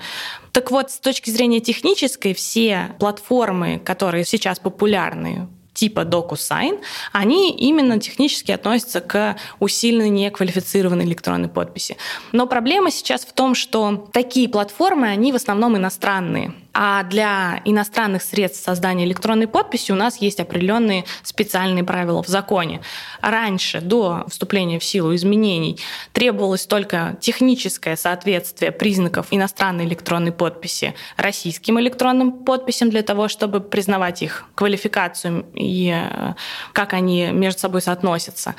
Так 0.54 0.72
вот, 0.72 0.92
с 0.92 1.00
точки 1.00 1.32
зрения 1.32 1.60
технической, 1.60 2.34
все 2.34 2.96
платформы, 3.00 3.82
которые 3.84 4.24
сейчас 4.24 4.60
популярны 4.60 5.50
типа 5.84 6.02
DocuSign, 6.02 6.80
они 7.12 7.52
именно 7.52 8.00
технически 8.00 8.52
относятся 8.52 9.02
к 9.02 9.36
усиленной 9.60 10.10
неквалифицированной 10.10 11.04
электронной 11.04 11.50
подписи. 11.50 11.98
Но 12.32 12.48
проблема 12.48 12.90
сейчас 12.90 13.26
в 13.26 13.34
том, 13.34 13.54
что 13.54 14.08
такие 14.14 14.48
платформы, 14.48 15.08
они 15.08 15.34
в 15.34 15.36
основном 15.36 15.76
иностранные. 15.76 16.54
А 16.74 17.04
для 17.04 17.62
иностранных 17.66 18.24
средств 18.24 18.64
создания 18.64 19.06
электронной 19.06 19.48
подписи 19.48 19.92
у 19.92 19.96
нас 19.96 20.18
есть 20.18 20.40
определенные 20.40 21.06
специальные 21.22 21.84
правила 21.84 22.24
в 22.24 22.28
законе. 22.28 22.82
Раньше, 23.22 23.80
до 23.80 24.26
вступления 24.28 24.80
в 24.80 24.84
силу 24.84 25.14
изменений, 25.14 25.80
требовалось 26.14 26.66
только 26.66 27.16
техническое 27.22 27.96
соответствие 27.96 28.72
признаков 28.72 29.28
иностранной 29.30 29.86
электронной 29.86 30.32
подписи 30.32 30.96
российским 31.16 31.80
электронным 31.80 32.32
подписям 32.32 32.90
для 32.90 33.04
того, 33.04 33.28
чтобы 33.28 33.60
признавать 33.60 34.24
их 34.24 34.46
квалификацию 34.56 35.46
и 35.54 35.94
э, 35.94 36.34
как 36.74 36.94
они 36.94 37.28
между 37.28 37.60
собой 37.60 37.82
соотносятся. 37.82 38.56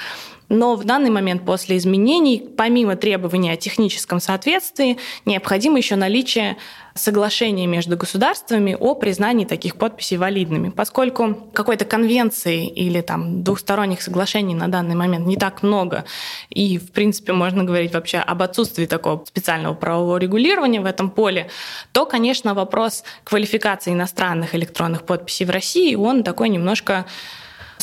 Но 0.49 0.77
в 0.77 0.85
данный 0.85 1.11
момент 1.11 1.45
после 1.45 1.77
изменений, 1.77 2.47
помимо 2.57 2.97
требований 2.97 3.51
о 3.51 3.57
техническом 3.57 4.21
соответствии, 4.21 4.99
необходимо 5.25 5.79
еще 5.79 5.97
наличие 5.97 6.57
соглашения 6.95 7.67
между 7.67 7.97
государствами 7.97 8.77
о 8.79 8.95
признании 8.95 9.45
таких 9.45 9.77
подписей 9.77 10.17
валидными, 10.17 10.71
поскольку 10.71 11.35
какой-то 11.53 11.85
конвенции 11.85 12.69
или 12.69 13.01
там 13.01 13.43
двухсторонних 13.43 14.01
соглашений 14.01 14.55
на 14.55 14.69
данный 14.69 14.95
момент 14.95 15.27
не 15.27 15.37
так 15.37 15.63
много, 15.63 16.05
и, 16.51 16.79
в 16.79 16.93
принципе, 16.93 17.33
можно 17.33 17.65
говорить 17.65 17.93
вообще 17.95 18.19
об 18.19 18.43
отсутствии 18.43 18.87
такого 18.87 19.25
специального 19.27 19.75
правового 19.75 20.19
регулирования 20.19 20.81
в 20.81 20.87
этом 20.87 21.11
поле, 21.11 21.51
то, 21.93 22.07
конечно, 22.07 22.55
вопрос 22.55 23.03
квалификации 23.25 23.93
иностранных 23.93 24.55
электронных 24.55 25.05
подписей 25.05 25.47
в 25.47 25.51
России, 25.51 25.97
он 25.97 26.23
такой 26.23 26.49
немножко 26.49 27.07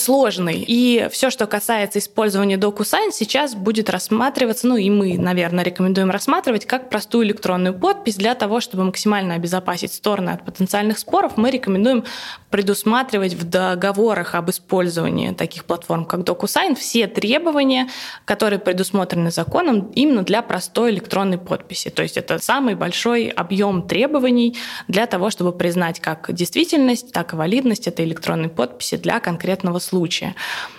сложный. 0.01 0.63
И 0.67 1.07
все, 1.11 1.29
что 1.29 1.47
касается 1.47 1.99
использования 1.99 2.57
DocuSign, 2.57 3.11
сейчас 3.11 3.55
будет 3.55 3.89
рассматриваться, 3.89 4.67
ну 4.67 4.75
и 4.75 4.89
мы, 4.89 5.17
наверное, 5.17 5.63
рекомендуем 5.63 6.11
рассматривать 6.11 6.65
как 6.65 6.89
простую 6.89 7.25
электронную 7.25 7.77
подпись 7.77 8.15
для 8.15 8.35
того, 8.35 8.59
чтобы 8.59 8.83
максимально 8.83 9.35
обезопасить 9.35 9.93
стороны 9.93 10.31
от 10.31 10.45
потенциальных 10.45 10.97
споров. 10.97 11.33
Мы 11.37 11.51
рекомендуем 11.51 12.03
предусматривать 12.49 13.33
в 13.33 13.47
договорах 13.47 14.35
об 14.35 14.49
использовании 14.49 15.31
таких 15.31 15.65
платформ, 15.65 16.05
как 16.05 16.21
DocuSign, 16.21 16.75
все 16.75 17.07
требования, 17.07 17.89
которые 18.25 18.59
предусмотрены 18.59 19.31
законом 19.31 19.91
именно 19.95 20.23
для 20.23 20.41
простой 20.41 20.91
электронной 20.91 21.37
подписи. 21.37 21.89
То 21.89 22.03
есть 22.03 22.17
это 22.17 22.39
самый 22.39 22.75
большой 22.75 23.27
объем 23.27 23.87
требований 23.87 24.57
для 24.87 25.05
того, 25.05 25.29
чтобы 25.29 25.51
признать 25.53 25.99
как 25.99 26.33
действительность, 26.33 27.11
так 27.11 27.33
и 27.33 27.35
валидность 27.35 27.87
этой 27.87 28.05
электронной 28.05 28.49
подписи 28.49 28.97
для 28.97 29.19
конкретного 29.19 29.79
случая. 29.79 29.90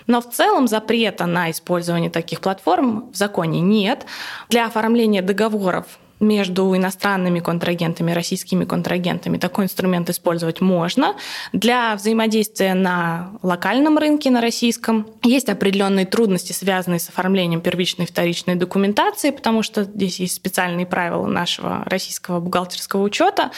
Но 0.06 0.20
в 0.20 0.30
целом 0.30 0.68
запрета 0.68 1.26
на 1.26 1.50
использование 1.50 2.10
таких 2.10 2.40
платформ 2.40 3.10
в 3.12 3.16
законе 3.16 3.60
нет. 3.60 4.06
Для 4.48 4.66
оформления 4.66 5.22
договоров 5.22 5.86
между 6.22 6.74
иностранными 6.74 7.40
контрагентами 7.40 8.12
российскими 8.12 8.64
контрагентами 8.64 9.36
такой 9.36 9.64
инструмент 9.64 10.08
использовать 10.08 10.60
можно. 10.60 11.16
Для 11.52 11.94
взаимодействия 11.96 12.74
на 12.74 13.32
локальном 13.42 13.98
рынке, 13.98 14.30
на 14.30 14.40
российском, 14.40 15.08
есть 15.24 15.48
определенные 15.48 16.06
трудности, 16.06 16.52
связанные 16.52 17.00
с 17.00 17.08
оформлением 17.08 17.60
первичной 17.60 18.04
и 18.04 18.08
вторичной 18.08 18.54
документации, 18.54 19.30
потому 19.30 19.62
что 19.62 19.82
здесь 19.82 20.20
есть 20.20 20.34
специальные 20.34 20.86
правила 20.86 21.26
нашего 21.26 21.82
российского 21.86 22.38
бухгалтерского 22.38 23.02
учета. 23.02 23.50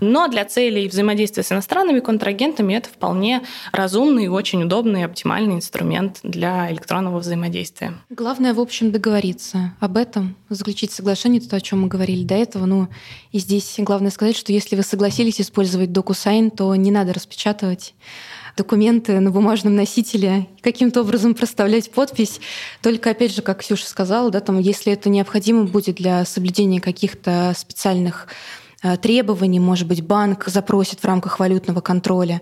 Но 0.00 0.28
для 0.28 0.44
целей 0.44 0.88
взаимодействия 0.88 1.42
с 1.42 1.50
иностранными 1.50 2.00
контрагентами 2.00 2.74
это 2.74 2.90
вполне 2.90 3.42
разумный 3.72 4.24
и 4.24 4.28
очень 4.28 4.62
удобный 4.64 5.00
и 5.00 5.04
оптимальный 5.04 5.54
инструмент 5.54 6.20
для 6.22 6.70
электронного 6.70 7.20
взаимодействия. 7.20 7.94
Главное, 8.10 8.52
в 8.52 8.60
общем, 8.60 8.92
договориться 8.92 9.74
об 9.80 9.96
этом, 9.96 10.36
заключить 10.50 10.92
соглашение, 10.92 11.40
то, 11.40 11.56
о 11.56 11.60
чем 11.60 11.82
мы 11.82 11.88
говорим 11.88 12.01
говорили 12.02 12.24
до 12.24 12.34
этого. 12.34 12.66
Ну, 12.66 12.88
и 13.30 13.38
здесь 13.38 13.74
главное 13.78 14.10
сказать, 14.10 14.36
что 14.36 14.52
если 14.52 14.74
вы 14.74 14.82
согласились 14.82 15.40
использовать 15.40 15.90
DocuSign, 15.90 16.50
то 16.50 16.74
не 16.74 16.90
надо 16.90 17.12
распечатывать 17.12 17.94
документы 18.56 19.20
на 19.20 19.30
бумажном 19.30 19.76
носителе, 19.76 20.48
каким-то 20.60 21.02
образом 21.02 21.34
проставлять 21.34 21.90
подпись. 21.90 22.40
Только, 22.82 23.10
опять 23.10 23.34
же, 23.34 23.40
как 23.40 23.60
Ксюша 23.60 23.86
сказала, 23.86 24.30
да, 24.30 24.40
там, 24.40 24.58
если 24.58 24.92
это 24.92 25.08
необходимо 25.08 25.64
будет 25.64 25.96
для 25.96 26.24
соблюдения 26.24 26.80
каких-то 26.80 27.54
специальных 27.56 28.26
требований, 29.00 29.60
может 29.60 29.86
быть, 29.86 30.02
банк 30.02 30.44
запросит 30.46 31.00
в 31.00 31.04
рамках 31.04 31.38
валютного 31.38 31.80
контроля, 31.80 32.40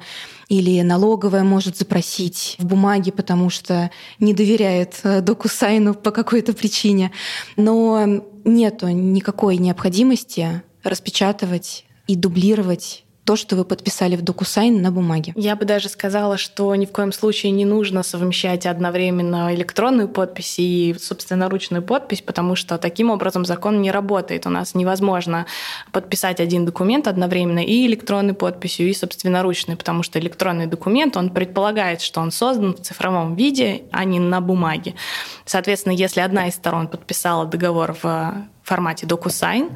или 0.49 0.81
налоговая 0.83 1.45
может 1.45 1.77
запросить 1.77 2.57
в 2.59 2.65
бумаге, 2.67 3.13
потому 3.13 3.51
что 3.51 3.91
не 4.19 4.35
доверяет 4.35 5.01
э, 5.05 5.21
докусайну 5.21 5.95
по 5.95 6.11
какой-то 6.11 6.53
причине. 6.53 7.13
Но 7.57 8.25
нету 8.45 8.89
никакой 8.89 9.59
необходимости 9.59 10.63
распечатывать 10.83 11.85
и 12.07 12.17
дублировать 12.17 13.05
то, 13.31 13.37
что 13.37 13.55
вы 13.55 13.65
подписали 13.65 14.17
в 14.17 14.25
DocuSign 14.25 14.81
на 14.81 14.91
бумаге. 14.91 15.33
Я 15.37 15.55
бы 15.55 15.65
даже 15.65 15.89
сказала, 15.89 16.37
что 16.37 16.75
ни 16.75 16.85
в 16.85 16.91
коем 16.91 17.13
случае 17.13 17.53
не 17.53 17.65
нужно 17.65 18.03
совмещать 18.03 18.67
одновременно 18.67 19.55
электронную 19.55 20.09
подпись 20.09 20.57
и 20.59 20.97
собственноручную 20.99 21.81
подпись, 21.81 22.23
потому 22.23 22.57
что 22.57 22.77
таким 22.77 23.09
образом 23.09 23.45
закон 23.45 23.81
не 23.83 23.93
работает. 23.93 24.47
У 24.47 24.51
нас 24.51 24.75
невозможно 24.75 25.47
подписать 25.93 26.41
один 26.41 26.65
документ 26.65 27.07
одновременно 27.07 27.65
и 27.65 27.87
электронной 27.87 28.35
подписью, 28.35 28.89
и 28.89 28.95
собственноручной, 28.95 29.77
потому 29.77 30.03
что 30.03 30.19
электронный 30.19 30.67
документ, 30.67 31.17
он 31.17 31.31
предполагает, 31.31 32.01
что 32.01 32.21
он 32.21 32.33
создан 32.33 32.75
в 32.75 32.81
цифровом 32.81 33.37
виде, 33.37 33.83
а 33.93 34.05
не 34.05 34.19
на 34.19 34.41
бумаге. 34.41 34.97
Соответственно, 35.45 35.93
если 35.93 36.19
одна 36.19 36.49
из 36.49 36.55
сторон 36.55 36.89
подписала 36.89 37.47
договор 37.47 37.97
в 38.03 38.49
формате 38.65 39.07
DocuSign, 39.07 39.71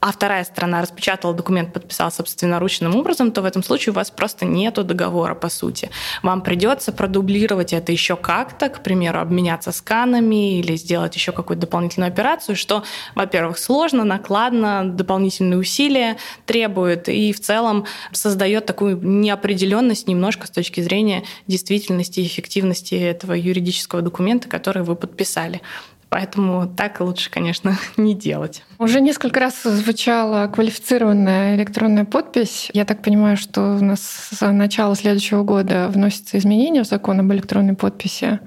а 0.00 0.12
вторая 0.12 0.44
сторона 0.44 0.80
распечатала 0.80 1.34
документ, 1.34 1.72
подписала 1.72 2.10
собственноручным 2.10 2.94
образом, 2.94 3.32
то 3.32 3.42
в 3.42 3.44
этом 3.44 3.62
случае 3.62 3.92
у 3.92 3.96
вас 3.96 4.10
просто 4.10 4.44
нету 4.44 4.84
договора, 4.84 5.34
по 5.34 5.48
сути. 5.48 5.90
Вам 6.22 6.42
придется 6.42 6.92
продублировать 6.92 7.72
это 7.72 7.90
еще 7.90 8.16
как-то, 8.16 8.68
к 8.68 8.82
примеру, 8.82 9.20
обменяться 9.20 9.72
сканами 9.72 10.58
или 10.58 10.76
сделать 10.76 11.14
еще 11.16 11.32
какую-то 11.32 11.62
дополнительную 11.62 12.08
операцию, 12.08 12.54
что, 12.54 12.84
во-первых, 13.14 13.58
сложно, 13.58 14.04
накладно, 14.04 14.84
дополнительные 14.84 15.58
усилия 15.58 16.16
требует 16.46 17.08
и 17.08 17.32
в 17.32 17.40
целом 17.40 17.86
создает 18.12 18.66
такую 18.66 19.00
неопределенность 19.02 20.06
немножко 20.06 20.46
с 20.46 20.50
точки 20.50 20.80
зрения 20.80 21.24
действительности 21.46 22.20
и 22.20 22.26
эффективности 22.26 22.94
этого 22.94 23.32
юридического 23.32 24.02
документа, 24.02 24.48
который 24.48 24.82
вы 24.84 24.94
подписали. 24.94 25.60
Поэтому 26.10 26.66
так 26.66 27.00
лучше, 27.00 27.30
конечно, 27.30 27.76
не 27.96 28.14
делать. 28.14 28.64
Уже 28.78 29.00
несколько 29.00 29.40
раз 29.40 29.62
звучала 29.62 30.46
квалифицированная 30.48 31.56
электронная 31.56 32.04
подпись. 32.04 32.70
Я 32.72 32.84
так 32.84 33.02
понимаю, 33.02 33.36
что 33.36 33.76
у 33.76 33.84
нас 33.84 34.00
с 34.32 34.52
начала 34.52 34.94
следующего 34.96 35.42
года 35.42 35.88
вносятся 35.88 36.38
изменения 36.38 36.82
в 36.82 36.86
закон 36.86 37.20
об 37.20 37.32
электронной 37.32 37.74
подписи. 37.74 38.40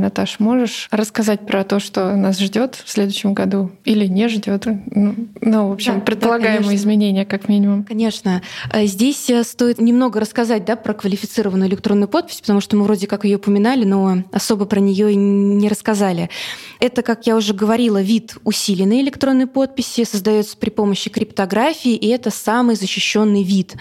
Наташ, 0.00 0.40
можешь 0.40 0.88
рассказать 0.90 1.46
про 1.46 1.62
то, 1.62 1.78
что 1.78 2.16
нас 2.16 2.38
ждет 2.38 2.82
в 2.84 2.90
следующем 2.90 3.34
году 3.34 3.70
или 3.84 4.06
не 4.06 4.28
ждет? 4.28 4.66
Ну, 4.66 5.14
ну, 5.40 5.68
в 5.68 5.72
общем, 5.72 5.96
да, 5.96 6.00
предполагаемые 6.00 6.70
да, 6.70 6.74
изменения, 6.74 7.26
как 7.26 7.48
минимум. 7.48 7.84
Конечно. 7.84 8.42
Э, 8.72 8.86
здесь 8.86 9.28
э, 9.28 9.44
стоит 9.44 9.80
немного 9.80 10.20
рассказать 10.20 10.64
да, 10.64 10.76
про 10.76 10.94
квалифицированную 10.94 11.68
электронную 11.68 12.08
подпись, 12.08 12.40
потому 12.40 12.60
что 12.60 12.76
мы 12.76 12.84
вроде 12.84 13.06
как 13.06 13.24
ее 13.24 13.36
упоминали, 13.36 13.84
но 13.84 14.24
особо 14.32 14.64
про 14.64 14.80
нее 14.80 15.14
не 15.14 15.68
рассказали. 15.68 16.30
Это, 16.80 17.02
как 17.02 17.26
я 17.26 17.36
уже 17.36 17.52
говорила, 17.52 18.00
вид 18.00 18.36
усиленной 18.44 19.02
электронной 19.02 19.46
подписи, 19.46 20.04
создается 20.04 20.56
при 20.56 20.70
помощи 20.70 21.10
криптографии, 21.10 21.94
и 21.94 22.08
это 22.08 22.30
самый 22.30 22.74
защищенный 22.74 23.42
вид. 23.42 23.74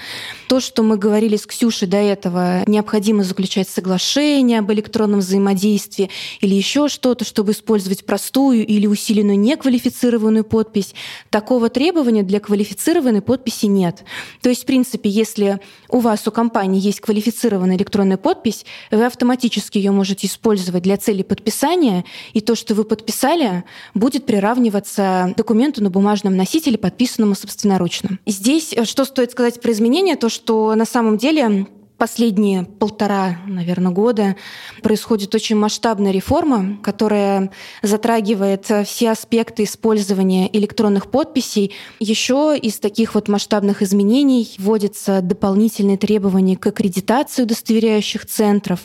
То, 0.50 0.60
что 0.60 0.84
мы 0.84 0.98
говорили 0.98 1.38
с 1.38 1.46
Ксюшей 1.46 1.88
до 1.88 1.98
этого, 1.98 2.64
необходимо 2.68 3.24
заключать 3.24 3.70
соглашение 3.70 4.60
об 4.60 4.72
электронном 4.72 5.20
взаимодействии, 5.20 6.09
или 6.42 6.56
еще 6.56 6.88
что-то, 6.88 7.26
чтобы 7.26 7.52
использовать 7.54 8.06
простую 8.06 8.66
или 8.66 8.88
усиленную 8.88 9.40
неквалифицированную 9.40 10.44
подпись. 10.44 10.94
Такого 11.30 11.70
требования 11.70 12.24
для 12.24 12.40
квалифицированной 12.40 13.22
подписи 13.22 13.66
нет. 13.66 14.04
То 14.42 14.50
есть, 14.50 14.64
в 14.64 14.66
принципе, 14.66 15.10
если 15.10 15.60
у 15.88 16.00
вас, 16.00 16.28
у 16.28 16.32
компании 16.32 16.82
есть 16.82 17.00
квалифицированная 17.00 17.78
электронная 17.78 18.18
подпись, 18.18 18.66
вы 18.92 19.06
автоматически 19.06 19.78
ее 19.78 19.92
можете 19.92 20.28
использовать 20.28 20.84
для 20.84 20.98
цели 20.98 21.24
подписания, 21.24 22.06
и 22.34 22.42
то, 22.42 22.56
что 22.56 22.76
вы 22.76 22.84
подписали, 22.84 23.64
будет 23.94 24.26
приравниваться 24.26 25.34
документу 25.38 25.84
на 25.84 25.90
бумажном 25.90 26.36
носителе, 26.36 26.78
подписанному 26.78 27.36
собственноручно. 27.36 28.20
Здесь 28.26 28.74
э, 28.74 28.86
что 28.86 29.06
стоит 29.06 29.32
сказать 29.32 29.62
про 29.62 29.72
изменения, 29.72 30.16
то, 30.16 30.30
что 30.30 30.74
на 30.76 30.86
самом 30.86 31.18
деле 31.18 31.68
последние 32.00 32.64
полтора, 32.64 33.38
наверное, 33.46 33.92
года 33.92 34.36
происходит 34.82 35.36
очень 35.36 35.58
масштабная 35.58 36.12
реформа, 36.12 36.80
которая 36.82 37.52
затрагивает 37.84 38.66
все 38.86 39.12
аспекты 39.12 39.66
использования 39.66 40.50
электронных 40.58 41.12
подписей. 41.12 41.74
Еще 42.00 42.58
из 42.60 42.80
таких 42.80 43.14
вот 43.14 43.28
масштабных 43.28 43.82
изменений 43.84 44.56
вводятся 44.58 45.22
дополнительные 45.22 45.98
требования 45.98 46.58
к 46.58 46.66
аккредитации 46.66 47.44
удостоверяющих 47.44 48.26
центров. 48.26 48.80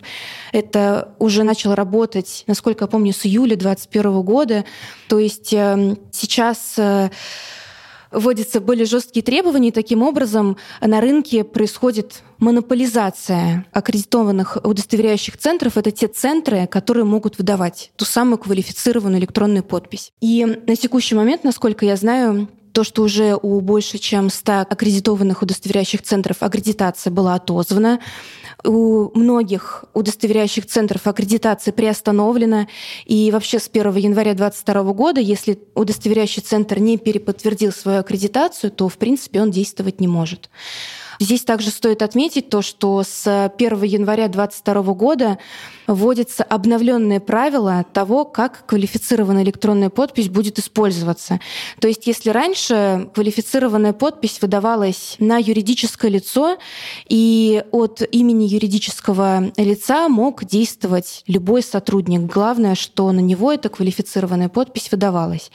Это 0.53 1.14
уже 1.18 1.44
начало 1.44 1.77
работать, 1.77 2.44
насколько 2.46 2.85
я 2.85 2.88
помню, 2.88 3.12
с 3.12 3.24
июля 3.24 3.57
2021 3.57 4.22
года. 4.22 4.64
То 5.09 5.18
есть 5.20 5.53
эм, 5.53 5.98
сейчас 6.11 6.74
э, 6.77 7.11
вводятся 8.14 8.61
более 8.61 8.87
жесткие 8.87 9.22
требования, 9.22 9.68
и 9.68 9.72
таким 9.72 10.03
образом 10.03 10.57
на 10.81 11.00
рынке 11.00 11.44
происходит 11.44 12.22
монополизация 12.38 13.66
аккредитованных 13.72 14.59
удостоверяющих 14.62 15.37
центров. 15.37 15.77
Это 15.77 15.90
те 15.90 16.09
центры, 16.09 16.66
которые 16.66 17.05
могут 17.05 17.38
выдавать 17.38 17.90
ту 17.96 18.05
самую 18.05 18.38
квалифицированную 18.38 19.20
электронную 19.20 19.62
подпись. 19.62 20.12
И 20.20 20.44
на 20.44 20.77
текущий 20.77 21.14
момент, 21.14 21.44
насколько 21.44 21.85
я 21.85 21.96
знаю, 21.96 22.48
то, 22.74 22.83
что 22.83 23.03
уже 23.03 23.38
у 23.40 23.61
больше 23.61 23.98
чем 23.98 24.29
100 24.29 24.53
аккредитованных 24.68 25.42
удостоверяющих 25.42 26.03
центров 26.03 26.38
аккредитация 26.40 27.12
была 27.12 27.35
отозвана, 27.35 28.00
у 28.64 29.11
многих 29.18 29.85
удостоверяющих 29.94 30.66
центров 30.66 31.07
аккредитация 31.07 31.72
приостановлена, 31.72 32.68
и 33.05 33.31
вообще 33.31 33.59
с 33.59 33.68
1 33.72 33.96
января 33.96 34.35
2022 34.35 34.92
года, 34.92 35.20
если 35.20 35.59
удостоверяющий 35.74 36.42
центр 36.42 36.79
не 36.79 36.98
переподтвердил 36.98 37.72
свою 37.72 38.00
аккредитацию, 38.00 38.70
то, 38.70 38.88
в 38.88 38.96
принципе, 38.96 39.40
он 39.40 39.50
действовать 39.50 40.00
не 40.00 40.09
может. 40.09 40.50
Здесь 41.20 41.42
также 41.42 41.70
стоит 41.70 42.03
отметить 42.03 42.48
то, 42.48 42.62
что 42.62 43.03
с 43.03 43.50
1 43.57 43.83
января 43.83 44.29
2022 44.29 44.94
года 44.94 45.38
вводятся 45.87 46.44
обновленные 46.44 47.20
правила 47.20 47.85
того, 47.92 48.24
как 48.24 48.64
квалифицированная 48.66 49.42
электронная 49.42 49.90
подпись 49.90 50.29
будет 50.29 50.59
использоваться. 50.59 51.40
То 51.81 51.88
есть 51.88 52.07
если 52.07 52.31
раньше 52.31 53.11
квалифицированная 53.14 53.92
подпись 53.92 54.38
выдавалась 54.40 55.16
на 55.18 55.38
юридическое 55.38 56.11
лицо, 56.11 56.59
и 57.09 57.64
от 57.70 58.03
имени 58.11 58.44
юридического 58.44 59.53
лица 59.57 60.09
мог 60.09 60.44
действовать 60.44 61.22
любой 61.27 61.62
сотрудник. 61.62 62.20
Главное, 62.33 62.74
что 62.74 63.11
на 63.12 63.20
него 63.20 63.53
эта 63.53 63.68
квалифицированная 63.68 64.48
подпись 64.48 64.90
выдавалась. 64.90 65.50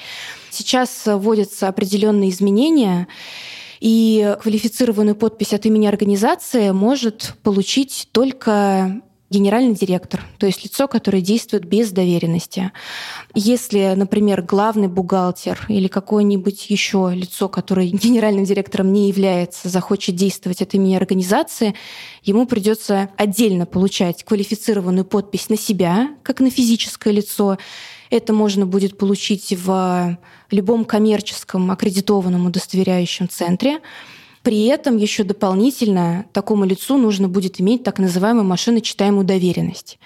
Сейчас 0.50 1.04
вводятся 1.06 1.68
определенные 1.68 2.30
изменения, 2.30 3.08
и 3.80 4.36
квалифицированную 4.42 5.16
подпись 5.16 5.54
от 5.54 5.66
имени 5.66 5.88
организации 5.88 6.72
может 6.72 7.36
получить 7.44 8.10
только 8.12 9.02
генеральный 9.30 9.76
директор, 9.76 10.24
то 10.40 10.48
есть 10.48 10.64
лицо, 10.64 10.88
которое 10.88 11.22
действует 11.22 11.66
без 11.66 11.92
доверенности. 11.92 12.72
Если, 13.36 13.94
например, 13.96 14.42
главный 14.42 14.88
бухгалтер 14.88 15.66
или 15.68 15.88
какое-нибудь 15.88 16.70
еще 16.70 17.12
лицо, 17.14 17.48
которое 17.48 17.88
генеральным 17.90 18.46
директором 18.46 18.92
не 18.92 19.08
является, 19.08 19.70
захочет 19.70 20.16
действовать 20.16 20.62
от 20.62 20.74
имени 20.74 20.96
организации, 20.96 21.76
ему 22.24 22.48
придется 22.48 23.10
отдельно 23.18 23.66
получать 23.66 24.24
квалифицированную 24.24 25.06
подпись 25.06 25.50
на 25.50 25.58
себя, 25.58 26.10
как 26.24 26.40
на 26.40 26.50
физическое 26.50 27.14
лицо. 27.14 27.58
Это 28.10 28.34
можно 28.34 28.66
будет 28.66 28.98
получить 28.98 29.54
в 29.56 30.18
любом 30.52 30.86
коммерческом 30.86 31.70
аккредитованном 31.70 32.48
удостоверяющем 32.48 33.30
центре. 33.30 33.80
При 34.42 34.66
этом 34.66 34.98
еще 34.98 35.24
дополнительно 35.24 36.26
такому 36.32 36.66
лицу 36.66 36.98
нужно 36.98 37.28
будет 37.28 37.60
иметь 37.62 37.84
так 37.84 38.00
называемую 38.00 38.46
машиночитаемую 38.46 39.26
доверенность. 39.26 40.00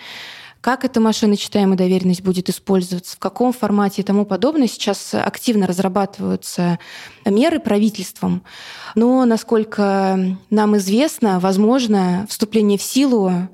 Как 0.60 0.86
эта 0.86 1.02
машиночитаемая 1.02 1.78
доверенность 1.78 2.22
будет 2.22 2.50
использоваться, 2.50 3.18
в 3.18 3.20
каком 3.20 3.52
формате 3.52 4.02
и 4.02 4.06
тому 4.06 4.26
подобное, 4.26 4.68
сейчас 4.68 5.14
активно 5.14 5.68
разрабатываются 5.68 6.80
меры 7.26 7.60
правительством. 7.60 8.44
Но, 8.96 9.26
насколько 9.26 10.38
нам 10.50 10.78
известно, 10.78 11.42
возможно 11.42 12.26
вступление 12.30 12.78
в 12.78 12.84
силу 12.84 13.50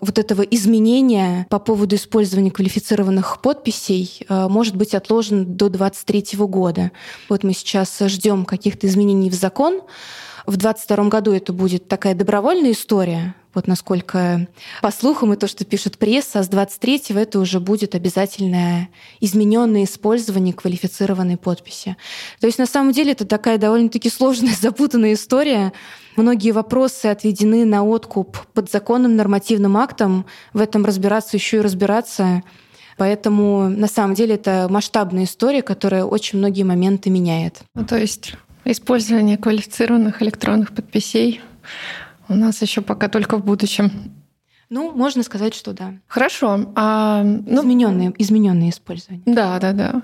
вот 0.00 0.18
этого 0.18 0.42
изменения 0.42 1.46
по 1.50 1.58
поводу 1.58 1.96
использования 1.96 2.50
квалифицированных 2.50 3.40
подписей 3.40 4.26
э, 4.28 4.48
может 4.48 4.76
быть 4.76 4.94
отложен 4.94 5.56
до 5.56 5.68
2023 5.68 6.38
года. 6.46 6.92
Вот 7.28 7.44
мы 7.44 7.52
сейчас 7.52 7.98
ждем 7.98 8.44
каких-то 8.44 8.86
изменений 8.86 9.30
в 9.30 9.34
закон. 9.34 9.82
В 10.46 10.56
2022 10.56 11.08
году 11.08 11.32
это 11.32 11.52
будет 11.52 11.88
такая 11.88 12.14
добровольная 12.14 12.72
история, 12.72 13.34
вот 13.54 13.66
насколько 13.66 14.46
по 14.80 14.90
слухам 14.90 15.32
и 15.32 15.36
то, 15.36 15.48
что 15.48 15.64
пишет 15.64 15.98
пресса, 15.98 16.40
а 16.40 16.42
с 16.44 16.48
23-го 16.48 17.18
это 17.18 17.40
уже 17.40 17.58
будет 17.58 17.94
обязательное 17.94 18.90
измененное 19.20 19.84
использование 19.84 20.54
квалифицированной 20.54 21.36
подписи. 21.36 21.96
То 22.40 22.46
есть 22.46 22.58
на 22.58 22.66
самом 22.66 22.92
деле 22.92 23.12
это 23.12 23.26
такая 23.26 23.58
довольно-таки 23.58 24.08
сложная, 24.08 24.54
запутанная 24.60 25.14
история. 25.14 25.72
Многие 26.16 26.52
вопросы 26.52 27.06
отведены 27.06 27.64
на 27.64 27.84
откуп 27.84 28.38
под 28.54 28.70
законным 28.70 29.16
нормативным 29.16 29.76
актом. 29.76 30.26
В 30.52 30.60
этом 30.60 30.84
разбираться 30.84 31.36
еще 31.36 31.58
и 31.58 31.60
разбираться. 31.60 32.42
Поэтому 32.96 33.68
на 33.68 33.88
самом 33.88 34.14
деле 34.14 34.34
это 34.34 34.68
масштабная 34.70 35.24
история, 35.24 35.62
которая 35.62 36.04
очень 36.04 36.38
многие 36.38 36.64
моменты 36.64 37.08
меняет. 37.10 37.60
Ну, 37.74 37.84
то 37.84 37.96
есть 37.96 38.34
использование 38.64 39.36
квалифицированных 39.36 40.22
электронных 40.22 40.72
подписей 40.72 41.40
у 42.28 42.34
нас 42.34 42.62
еще 42.62 42.80
пока 42.80 43.08
только 43.08 43.36
в 43.36 43.44
будущем. 43.44 43.90
Ну, 44.68 44.92
можно 44.92 45.24
сказать, 45.24 45.52
что 45.52 45.72
да. 45.72 45.94
Хорошо. 46.06 46.70
А, 46.76 47.24
ну, 47.24 47.60
измененные, 47.62 48.14
измененные 48.18 48.70
использование. 48.70 49.22
Да, 49.26 49.58
да, 49.58 49.72
да. 49.72 50.02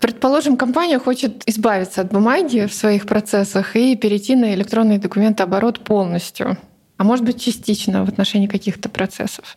Предположим, 0.00 0.56
компания 0.56 0.98
хочет 0.98 1.48
избавиться 1.48 2.00
от 2.00 2.10
бумаги 2.12 2.66
в 2.66 2.74
своих 2.74 3.06
процессах 3.06 3.76
и 3.76 3.94
перейти 3.94 4.34
на 4.34 4.54
электронный 4.54 4.98
документооборот 4.98 5.84
полностью 5.84 6.58
а 7.02 7.04
может 7.04 7.24
быть 7.24 7.42
частично 7.42 8.04
в 8.04 8.08
отношении 8.08 8.46
каких-то 8.46 8.88
процессов. 8.88 9.56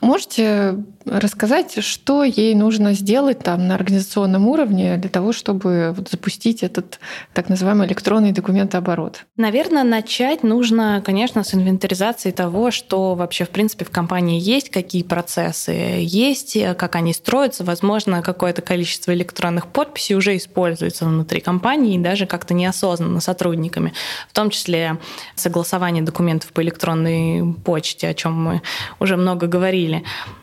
Можете 0.00 0.76
рассказать, 1.06 1.82
что 1.84 2.24
ей 2.24 2.54
нужно 2.54 2.92
сделать 2.94 3.38
там 3.38 3.68
на 3.68 3.76
организационном 3.76 4.48
уровне 4.48 4.96
для 4.96 5.08
того, 5.08 5.32
чтобы 5.32 5.94
вот 5.96 6.08
запустить 6.08 6.62
этот 6.62 6.98
так 7.32 7.48
называемый 7.48 7.86
электронный 7.86 8.32
документооборот? 8.32 9.24
Наверное, 9.36 9.84
начать 9.84 10.42
нужно, 10.42 11.00
конечно, 11.04 11.44
с 11.44 11.54
инвентаризации 11.54 12.32
того, 12.32 12.72
что 12.72 13.14
вообще 13.14 13.44
в 13.44 13.50
принципе 13.50 13.84
в 13.84 13.90
компании 13.90 14.40
есть, 14.40 14.70
какие 14.70 15.04
процессы 15.04 15.72
есть, 16.00 16.58
как 16.76 16.96
они 16.96 17.12
строятся. 17.12 17.62
Возможно, 17.62 18.20
какое-то 18.22 18.62
количество 18.62 19.14
электронных 19.14 19.68
подписей 19.68 20.16
уже 20.16 20.36
используется 20.36 21.04
внутри 21.04 21.40
компании 21.40 21.94
и 21.94 21.98
даже 21.98 22.26
как-то 22.26 22.52
неосознанно 22.52 23.20
сотрудниками, 23.20 23.92
в 24.28 24.32
том 24.32 24.50
числе 24.50 24.98
согласование 25.36 26.02
документов 26.02 26.52
по 26.52 26.62
электронной 26.62 27.54
почте, 27.64 28.08
о 28.08 28.14
чем 28.14 28.32
мы 28.32 28.62
уже 28.98 29.16
много 29.16 29.46
говорили. 29.46 29.85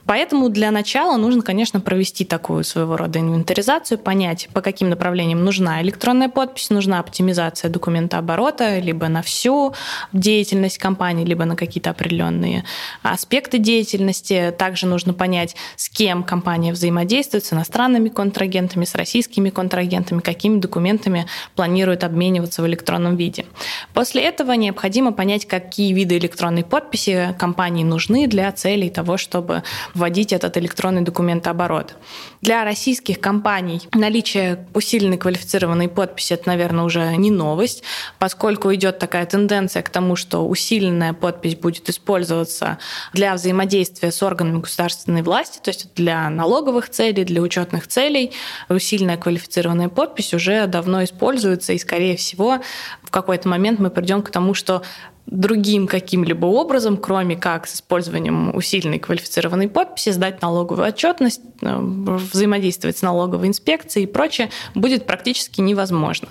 Поэтому 0.06 0.50
для 0.50 0.70
начала 0.72 1.18
нужно, 1.18 1.42
конечно, 1.42 1.80
провести 1.80 2.26
такую 2.26 2.64
своего 2.64 2.98
рода 2.98 3.20
инвентаризацию, 3.20 3.98
понять, 3.98 4.50
по 4.54 4.62
каким 4.62 4.90
направлениям 4.90 5.44
нужна 5.44 5.82
электронная 5.82 6.28
подпись, 6.30 6.70
нужна 6.70 7.00
оптимизация 7.00 7.70
документа 7.70 8.18
оборота, 8.18 8.80
либо 8.80 9.08
на 9.08 9.22
всю 9.22 9.74
деятельность 10.12 10.78
компании, 10.78 11.26
либо 11.26 11.46
на 11.46 11.56
какие-то 11.56 11.92
определенные 11.92 12.66
аспекты 13.02 13.60
деятельности. 13.60 14.54
Также 14.58 14.88
нужно 14.88 15.14
понять, 15.14 15.56
с 15.78 15.90
кем 15.90 16.24
компания 16.24 16.74
взаимодействует, 16.74 17.46
с 17.46 17.54
иностранными 17.54 18.10
контрагентами, 18.10 18.84
с 18.84 18.96
российскими 18.96 19.50
контрагентами, 19.50 20.20
какими 20.20 20.60
документами 20.60 21.28
планирует 21.56 22.04
обмениваться 22.04 22.62
в 22.62 22.68
электронном 22.68 23.16
виде. 23.16 23.46
После 23.94 24.24
этого 24.24 24.52
необходимо 24.52 25.14
понять, 25.14 25.48
какие 25.48 25.94
виды 25.94 26.18
электронной 26.18 26.64
подписи 26.64 27.34
компании 27.40 27.84
нужны 27.84 28.28
для 28.28 28.52
целей 28.52 28.90
того, 28.90 29.18
чтобы 29.34 29.64
вводить 29.96 30.32
этот 30.32 30.58
электронный 30.58 31.02
документооборот. 31.02 31.96
Для 32.42 32.64
российских 32.64 33.20
компаний 33.20 33.82
наличие 33.92 34.68
усиленной 34.76 35.18
квалифицированной 35.18 35.88
подписи 35.88 36.34
это, 36.34 36.50
наверное, 36.50 36.84
уже 36.84 37.16
не 37.18 37.32
новость, 37.32 37.82
поскольку 38.20 38.72
идет 38.76 39.00
такая 39.00 39.26
тенденция 39.26 39.82
к 39.82 39.90
тому, 39.90 40.16
что 40.16 40.48
усиленная 40.48 41.14
подпись 41.14 41.56
будет 41.56 41.90
использоваться 41.90 42.78
для 43.14 43.34
взаимодействия 43.34 44.12
с 44.12 44.22
органами 44.22 44.60
государственной 44.60 45.24
власти, 45.24 45.60
то 45.64 45.70
есть 45.72 45.88
для 45.96 46.30
налоговых 46.30 46.90
целей, 46.90 47.24
для 47.24 47.42
учетных 47.42 47.88
целей. 47.88 48.34
Усиленная 48.70 49.18
квалифицированная 49.18 49.90
подпись 49.90 50.36
уже 50.36 50.68
давно 50.68 51.04
используется, 51.04 51.74
и, 51.74 51.80
скорее 51.80 52.18
всего, 52.18 52.60
в 53.02 53.10
какой-то 53.10 53.50
момент 53.50 53.80
мы 53.80 53.90
придем 53.90 54.22
к 54.22 54.30
тому, 54.30 54.54
что 54.54 54.84
другим 55.26 55.88
каким-либо 55.88 56.46
образом, 56.46 56.98
кроме 56.98 57.36
как 57.36 57.68
с 57.68 57.76
использованием 57.76 58.56
усиленной 58.56 59.00
квалифицированной 59.00 59.70
подписи, 59.70 60.10
сдать 60.10 60.42
налоговую 60.42 60.88
отчетность, 60.88 61.42
э, 61.62 61.78
взаимодействовать 61.80 62.98
с 62.98 63.02
налоговой 63.02 63.48
инспекцией 63.48 64.06
и 64.06 64.12
прочее, 64.12 64.50
будет 64.76 65.06
практически 65.06 65.62
невозможно. 65.62 66.30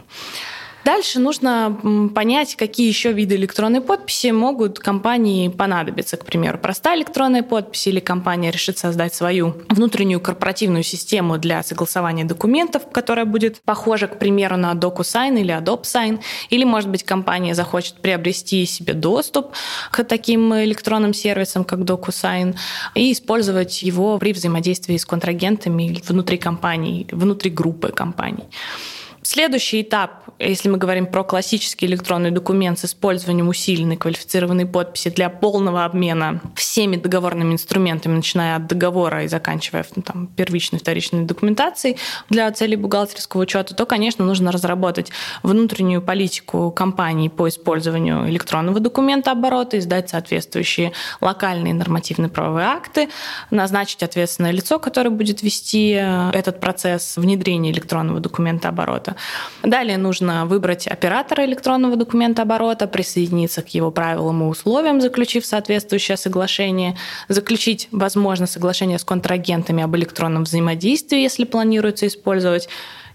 Дальше 0.85 1.21
нужно 1.21 2.11
понять, 2.13 2.57
какие 2.57 2.89
еще 2.89 3.13
виды 3.13 3.37
электронной 3.37 3.81
подписи 3.81 4.33
могут 4.33 4.81
компании 4.81 5.49
понадобиться. 5.49 6.17
К 6.17 6.25
примеру, 6.25 6.59
простая 6.59 6.97
электронная 6.97 7.45
подпись 7.45 7.87
или 7.87 8.01
компания 8.01 8.51
решит 8.51 8.79
создать 8.79 9.15
свою 9.15 9.55
внутреннюю 9.69 10.21
корпоративную 10.21 10.83
систему 10.83 11.39
для 11.39 11.63
согласования 11.63 12.25
документов, 12.25 12.83
которая 12.91 13.27
будет 13.27 13.61
похожа, 13.63 14.09
к 14.09 14.19
примеру, 14.19 14.57
на 14.57 14.73
DocuSign 14.73 15.41
или 15.41 15.57
AdopSign. 15.57 16.21
Или, 16.51 16.65
может 16.65 16.91
быть, 16.91 17.05
компания 17.05 17.55
захочет 17.55 18.01
приобрести 18.01 18.67
себе 18.67 18.95
доступ 18.95 19.53
к 19.93 20.03
таким 20.03 20.53
электронным 20.55 21.15
сервисам, 21.15 21.65
как 21.65 21.81
DocuSign, 21.81 22.57
и 22.97 23.13
использовать 23.13 23.83
его 23.83 24.19
при 24.19 24.33
взаимодействии 24.33 24.97
с 24.97 25.07
контрагентами 25.07 26.03
внутри 26.09 26.39
компании, 26.39 27.07
внутри 27.13 27.51
группы 27.51 27.89
компаний. 27.89 28.45
Следующий 29.33 29.81
этап, 29.81 30.25
если 30.39 30.69
мы 30.69 30.77
говорим 30.77 31.07
про 31.07 31.25
классический 31.25 31.87
электронный 31.87 32.31
документ 32.31 32.79
с 32.79 32.85
использованием 32.85 33.49
усиленной 33.49 33.97
квалифицированной 33.97 34.67
подписи 34.67 35.09
для 35.09 35.31
полного 35.31 35.87
обмена 35.87 36.43
всеми 36.55 36.97
договорными 36.97 37.55
инструментами, 37.55 38.17
начиная 38.17 38.57
от 38.57 38.67
договора 38.67 39.25
и 39.25 39.29
заканчивая 39.29 39.87
ну, 39.97 40.03
там, 40.03 40.27
первичной, 40.27 40.81
вторичной 40.81 41.25
документацией 41.25 41.97
для 42.29 42.53
целей 42.53 42.77
бухгалтерского 42.77 43.41
учета, 43.41 43.75
то, 43.75 43.87
конечно, 43.87 44.23
нужно 44.23 44.53
разработать 44.53 45.11
внутреннюю 45.43 46.03
политику 46.03 46.71
компании 46.71 47.29
по 47.29 47.49
использованию 47.49 48.29
электронного 48.29 48.81
документа 48.81 49.31
оборота, 49.31 49.79
издать 49.79 50.11
соответствующие 50.11 50.93
локальные 51.23 51.73
нормативные 51.73 52.29
правовые 52.29 52.67
акты, 52.67 53.09
назначить 53.51 54.03
ответственное 54.03 54.51
лицо, 54.51 54.79
которое 54.79 55.09
будет 55.09 55.43
вести 55.43 55.93
э, 55.99 56.33
этот 56.35 56.61
процесс 56.61 57.17
внедрения 57.17 57.71
электронного 57.71 58.21
документа 58.21 58.69
оборота. 58.69 59.17
Далее 59.63 59.97
нужно 59.99 60.47
выбрать 60.47 60.87
оператора 60.87 61.45
электронного 61.45 61.97
документа 61.97 62.43
оборота, 62.43 62.87
присоединиться 62.87 63.63
к 63.63 63.69
его 63.69 63.91
правилам 63.91 64.43
и 64.43 64.47
условиям, 64.47 65.01
заключив 65.01 65.47
соответствующее 65.47 66.17
соглашение, 66.17 66.97
заключить, 67.29 67.89
возможно, 67.93 68.47
соглашение 68.47 68.99
с 68.99 69.05
контрагентами 69.05 69.83
об 69.83 69.97
электронном 69.97 70.45
взаимодействии, 70.45 71.21
если 71.21 71.45
планируется 71.45 72.07
использовать 72.07 72.69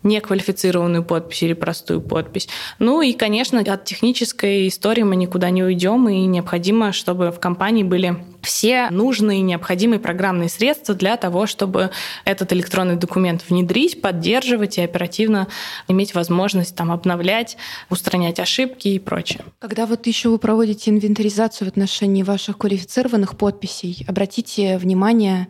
неквалифицированную 0.07 1.03
подпись 1.03 1.43
или 1.43 1.53
простую 1.53 2.01
подпись. 2.01 2.47
Ну 2.79 3.01
и, 3.01 3.13
конечно, 3.13 3.59
от 3.59 3.85
технической 3.85 4.67
истории 4.67 5.03
мы 5.03 5.15
никуда 5.15 5.49
не 5.49 5.63
уйдем, 5.63 6.07
и 6.09 6.25
необходимо, 6.25 6.93
чтобы 6.93 7.31
в 7.31 7.39
компании 7.39 7.83
были 7.83 8.17
все 8.41 8.89
нужные 8.91 9.41
необходимые 9.41 9.99
программные 9.99 10.49
средства 10.49 10.95
для 10.95 11.17
того, 11.17 11.47
чтобы 11.47 11.91
этот 12.23 12.53
электронный 12.53 12.95
документ 12.95 13.43
внедрить, 13.47 14.01
поддерживать 14.01 14.77
и 14.77 14.81
оперативно 14.81 15.47
иметь 15.87 16.13
возможность 16.13 16.75
там 16.75 16.91
обновлять, 16.91 17.57
устранять 17.89 18.39
ошибки 18.39 18.87
и 18.87 18.99
прочее. 18.99 19.41
Когда 19.59 19.85
вот 19.85 20.07
еще 20.07 20.29
вы 20.29 20.37
проводите 20.37 20.91
инвентаризацию 20.91 21.67
в 21.67 21.69
отношении 21.69 22.23
ваших 22.23 22.57
квалифицированных 22.57 23.37
подписей, 23.37 24.05
обратите 24.07 24.77
внимание 24.77 25.47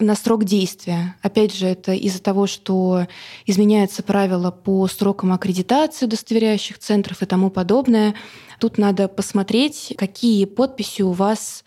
на 0.00 0.14
срок 0.14 0.44
действия. 0.44 1.16
Опять 1.22 1.54
же, 1.54 1.66
это 1.66 1.92
из-за 1.92 2.20
того, 2.20 2.46
что 2.46 3.06
изменяются 3.46 4.02
правила 4.02 4.50
по 4.50 4.86
срокам 4.88 5.32
аккредитации 5.32 6.06
удостоверяющих 6.06 6.78
центров 6.78 7.22
и 7.22 7.26
тому 7.26 7.50
подобное. 7.50 8.14
Тут 8.58 8.78
надо 8.78 9.08
посмотреть, 9.08 9.94
какие 9.96 10.44
подписи 10.44 11.02
у 11.02 11.12
вас 11.12 11.64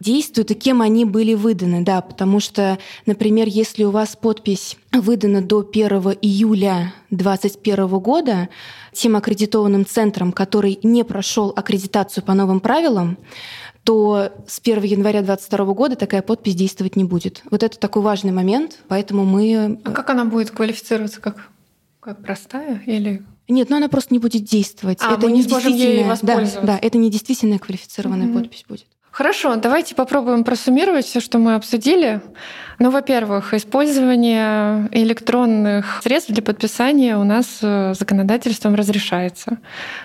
действуют 0.00 0.50
и 0.50 0.54
кем 0.54 0.82
они 0.82 1.04
были 1.04 1.34
выданы. 1.34 1.82
Да, 1.82 2.00
потому 2.00 2.40
что, 2.40 2.78
например, 3.06 3.46
если 3.48 3.84
у 3.84 3.90
вас 3.90 4.16
подпись 4.16 4.76
выдана 4.92 5.42
до 5.42 5.60
1 5.60 5.88
июля 6.22 6.94
2021 7.10 7.86
года 7.98 8.48
тем 8.92 9.14
аккредитованным 9.16 9.86
центром, 9.86 10.32
который 10.32 10.80
не 10.82 11.04
прошел 11.04 11.52
аккредитацию 11.54 12.24
по 12.24 12.34
новым 12.34 12.60
правилам, 12.60 13.18
то 13.84 14.32
с 14.46 14.60
1 14.60 14.82
января 14.82 15.22
2022 15.22 15.74
года 15.74 15.96
такая 15.96 16.22
подпись 16.22 16.54
действовать 16.54 16.96
не 16.96 17.04
будет. 17.04 17.42
Вот 17.50 17.62
это 17.62 17.78
такой 17.78 18.02
важный 18.02 18.32
момент, 18.32 18.78
поэтому 18.88 19.24
мы... 19.24 19.80
А 19.84 19.90
как 19.90 20.10
она 20.10 20.24
будет 20.24 20.50
квалифицироваться? 20.50 21.20
Как, 21.20 21.50
как 22.00 22.22
простая 22.22 22.82
или... 22.86 23.22
Нет, 23.48 23.68
но 23.68 23.78
она 23.78 23.88
просто 23.88 24.14
не 24.14 24.20
будет 24.20 24.44
действовать. 24.44 24.98
А, 25.00 25.14
это 25.14 25.26
мы 25.26 25.32
не 25.32 25.42
сможем 25.42 25.72
ей 25.72 26.04
воспользоваться. 26.04 26.60
Да, 26.60 26.66
да, 26.66 26.78
это 26.80 26.98
не 26.98 27.10
действительная 27.10 27.58
квалифицированная 27.58 28.28
угу. 28.28 28.38
подпись 28.38 28.64
будет. 28.68 28.86
Хорошо, 29.10 29.56
давайте 29.56 29.96
попробуем 29.96 30.44
просуммировать 30.44 31.04
все, 31.04 31.18
что 31.18 31.38
мы 31.38 31.56
обсудили. 31.56 32.20
Ну, 32.78 32.90
во-первых, 32.90 33.52
использование 33.54 34.88
электронных 34.92 36.00
средств 36.02 36.30
для 36.30 36.42
подписания 36.42 37.18
у 37.18 37.24
нас 37.24 37.58
э, 37.60 37.92
законодательством 37.98 38.76
разрешается, 38.76 39.58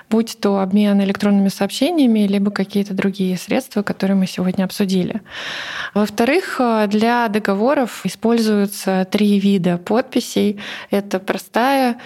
будь 0.09 0.39
то 0.41 0.59
обмен 0.59 0.99
электронными 1.01 1.49
сообщениями, 1.49 2.27
либо 2.27 2.49
какие-то 2.49 2.95
другие 2.95 3.37
средства, 3.37 3.83
которые 3.83 4.17
мы 4.17 4.25
сегодня 4.25 4.63
обсудили. 4.63 5.21
Во-вторых, 5.93 6.55
э, 6.59 6.87
для 6.87 7.27
договоров 7.27 8.01
используются 8.05 9.07
три 9.09 9.39
вида 9.39 9.77
подписей. 9.77 10.59
Это 10.89 11.19
простая, 11.19 11.97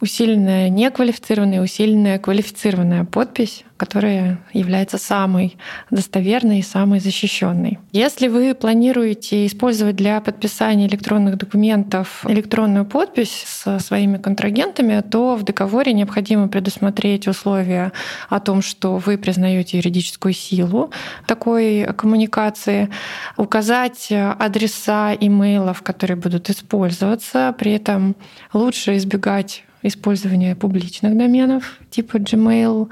усиленная 0.00 0.68
неквалифицированная, 0.68 1.62
усиленная 1.62 2.18
квалифицированная 2.18 3.04
подпись, 3.04 3.64
которая 3.76 4.38
является 4.52 4.98
самой 4.98 5.56
достоверной 5.90 6.58
и 6.58 6.62
самой 6.62 7.00
защищенной. 7.00 7.78
Если 7.92 8.28
вы 8.28 8.54
планируете 8.54 9.46
использовать 9.46 9.96
для 9.96 10.20
подписания 10.20 10.86
электронных 10.86 11.36
документов 11.36 12.24
электронную 12.28 12.84
подпись 12.84 13.44
со 13.46 13.78
своими 13.78 14.18
контрагентами, 14.18 15.00
то 15.00 15.34
в 15.34 15.44
договоре 15.44 15.94
необходимо 15.94 16.48
предусмотреть 16.48 17.26
условия 17.26 17.92
о 18.28 18.40
том, 18.40 18.60
что 18.60 18.98
вы 18.98 19.16
признаете 19.16 19.78
юридическую 19.78 20.34
силу 20.34 20.90
такой 21.26 21.86
коммуникации, 21.96 22.90
указать 23.38 24.08
адреса 24.10 25.14
имейлов, 25.18 25.82
которые 25.82 26.16
будут 26.16 26.50
использоваться, 26.50 27.54
при 27.58 27.72
этом 27.72 28.14
лучше 28.52 28.96
избегать 28.96 29.64
использования 29.82 30.54
публичных 30.54 31.16
доменов 31.16 31.78
типа 31.90 32.16
Gmail, 32.16 32.88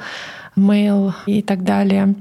Mail 0.57 1.13
и 1.27 1.43
так 1.43 1.65
далее. 1.65 2.15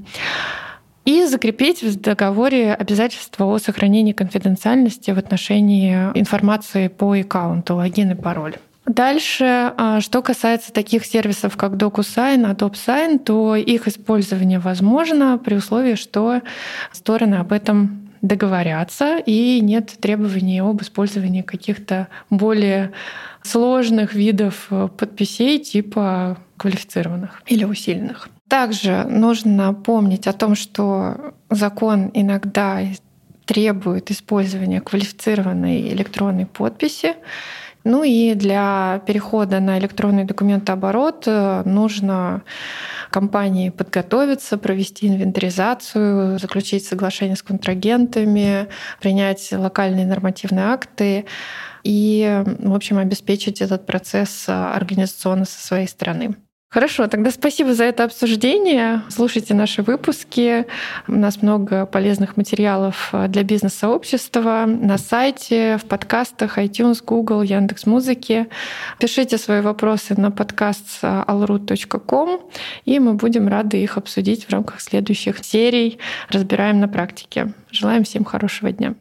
И 1.04 1.24
закрепить 1.24 1.82
в 1.82 1.98
договоре 2.00 2.74
обязательство 2.74 3.46
о 3.46 3.58
сохранении 3.58 4.12
конфиденциальности 4.12 5.10
в 5.10 5.18
отношении 5.18 5.94
информации 6.14 6.88
по 6.88 7.12
аккаунту, 7.14 7.76
логин 7.76 8.10
и 8.10 8.14
пароль. 8.14 8.56
Дальше, 8.88 9.72
а, 9.76 10.00
что 10.00 10.22
касается 10.22 10.72
таких 10.72 11.04
сервисов, 11.04 11.58
как 11.58 11.72
DocuSign, 11.72 12.50
AdopSign, 12.54 13.18
то 13.18 13.54
их 13.54 13.86
использование 13.86 14.58
возможно 14.58 15.36
при 15.36 15.56
условии, 15.56 15.94
что 15.94 16.40
стороны 16.92 17.34
об 17.34 17.52
этом 17.52 18.08
договорятся 18.22 19.18
и 19.18 19.60
нет 19.60 19.94
требований 20.00 20.60
об 20.60 20.80
использовании 20.80 21.42
каких-то 21.42 22.08
более 22.30 22.92
сложных 23.48 24.14
видов 24.14 24.66
э, 24.70 24.88
подписей 24.96 25.58
типа 25.58 26.38
квалифицированных 26.56 27.42
или 27.46 27.64
усиленных. 27.64 28.28
Также 28.48 29.04
нужно 29.04 29.74
помнить 29.74 30.26
о 30.26 30.32
том, 30.32 30.54
что 30.54 31.34
закон 31.50 32.10
иногда 32.14 32.80
требует 33.44 34.10
использования 34.10 34.80
квалифицированной 34.80 35.88
электронной 35.92 36.46
подписи. 36.46 37.14
Ну 37.84 38.02
и 38.04 38.34
для 38.34 39.00
перехода 39.06 39.60
на 39.60 39.78
электронный 39.78 40.24
документооборот 40.24 41.24
э, 41.26 41.62
нужно 41.64 42.42
компании 43.10 43.70
подготовиться, 43.70 44.58
провести 44.58 45.08
инвентаризацию, 45.08 46.38
заключить 46.38 46.86
соглашение 46.86 47.36
с 47.36 47.42
контрагентами, 47.42 48.68
принять 49.00 49.50
локальные 49.52 50.06
нормативные 50.06 50.66
акты 50.66 51.26
и, 51.84 52.44
в 52.58 52.74
общем, 52.74 52.98
обеспечить 52.98 53.60
этот 53.60 53.86
процесс 53.86 54.48
э, 54.48 54.52
организационно 54.52 55.44
со 55.44 55.66
своей 55.66 55.86
стороны. 55.86 56.36
Хорошо, 56.70 57.06
тогда 57.08 57.30
спасибо 57.30 57.72
за 57.72 57.84
это 57.84 58.04
обсуждение. 58.04 59.00
Слушайте 59.08 59.54
наши 59.54 59.82
выпуски. 59.82 60.66
У 61.06 61.12
нас 61.12 61.40
много 61.40 61.86
полезных 61.86 62.36
материалов 62.36 63.08
э, 63.12 63.26
для 63.28 63.42
бизнес-сообщества 63.42 64.66
на 64.66 64.98
сайте, 64.98 65.78
в 65.78 65.86
подкастах 65.86 66.58
iTunes, 66.58 67.02
Google, 67.02 67.40
Яндекс 67.40 67.86
Музыки. 67.86 68.48
Пишите 68.98 69.38
свои 69.38 69.62
вопросы 69.62 70.14
на 70.20 70.30
подкаст 70.30 71.02
alrut.com, 71.02 72.50
и 72.84 72.98
мы 72.98 73.14
будем 73.14 73.48
рады 73.48 73.82
их 73.82 73.96
обсудить 73.96 74.44
в 74.44 74.52
рамках 74.52 74.82
следующих 74.82 75.42
серий. 75.42 75.98
Разбираем 76.28 76.80
на 76.80 76.88
практике. 76.88 77.54
Желаем 77.70 78.04
всем 78.04 78.26
хорошего 78.26 78.70
дня. 78.72 78.94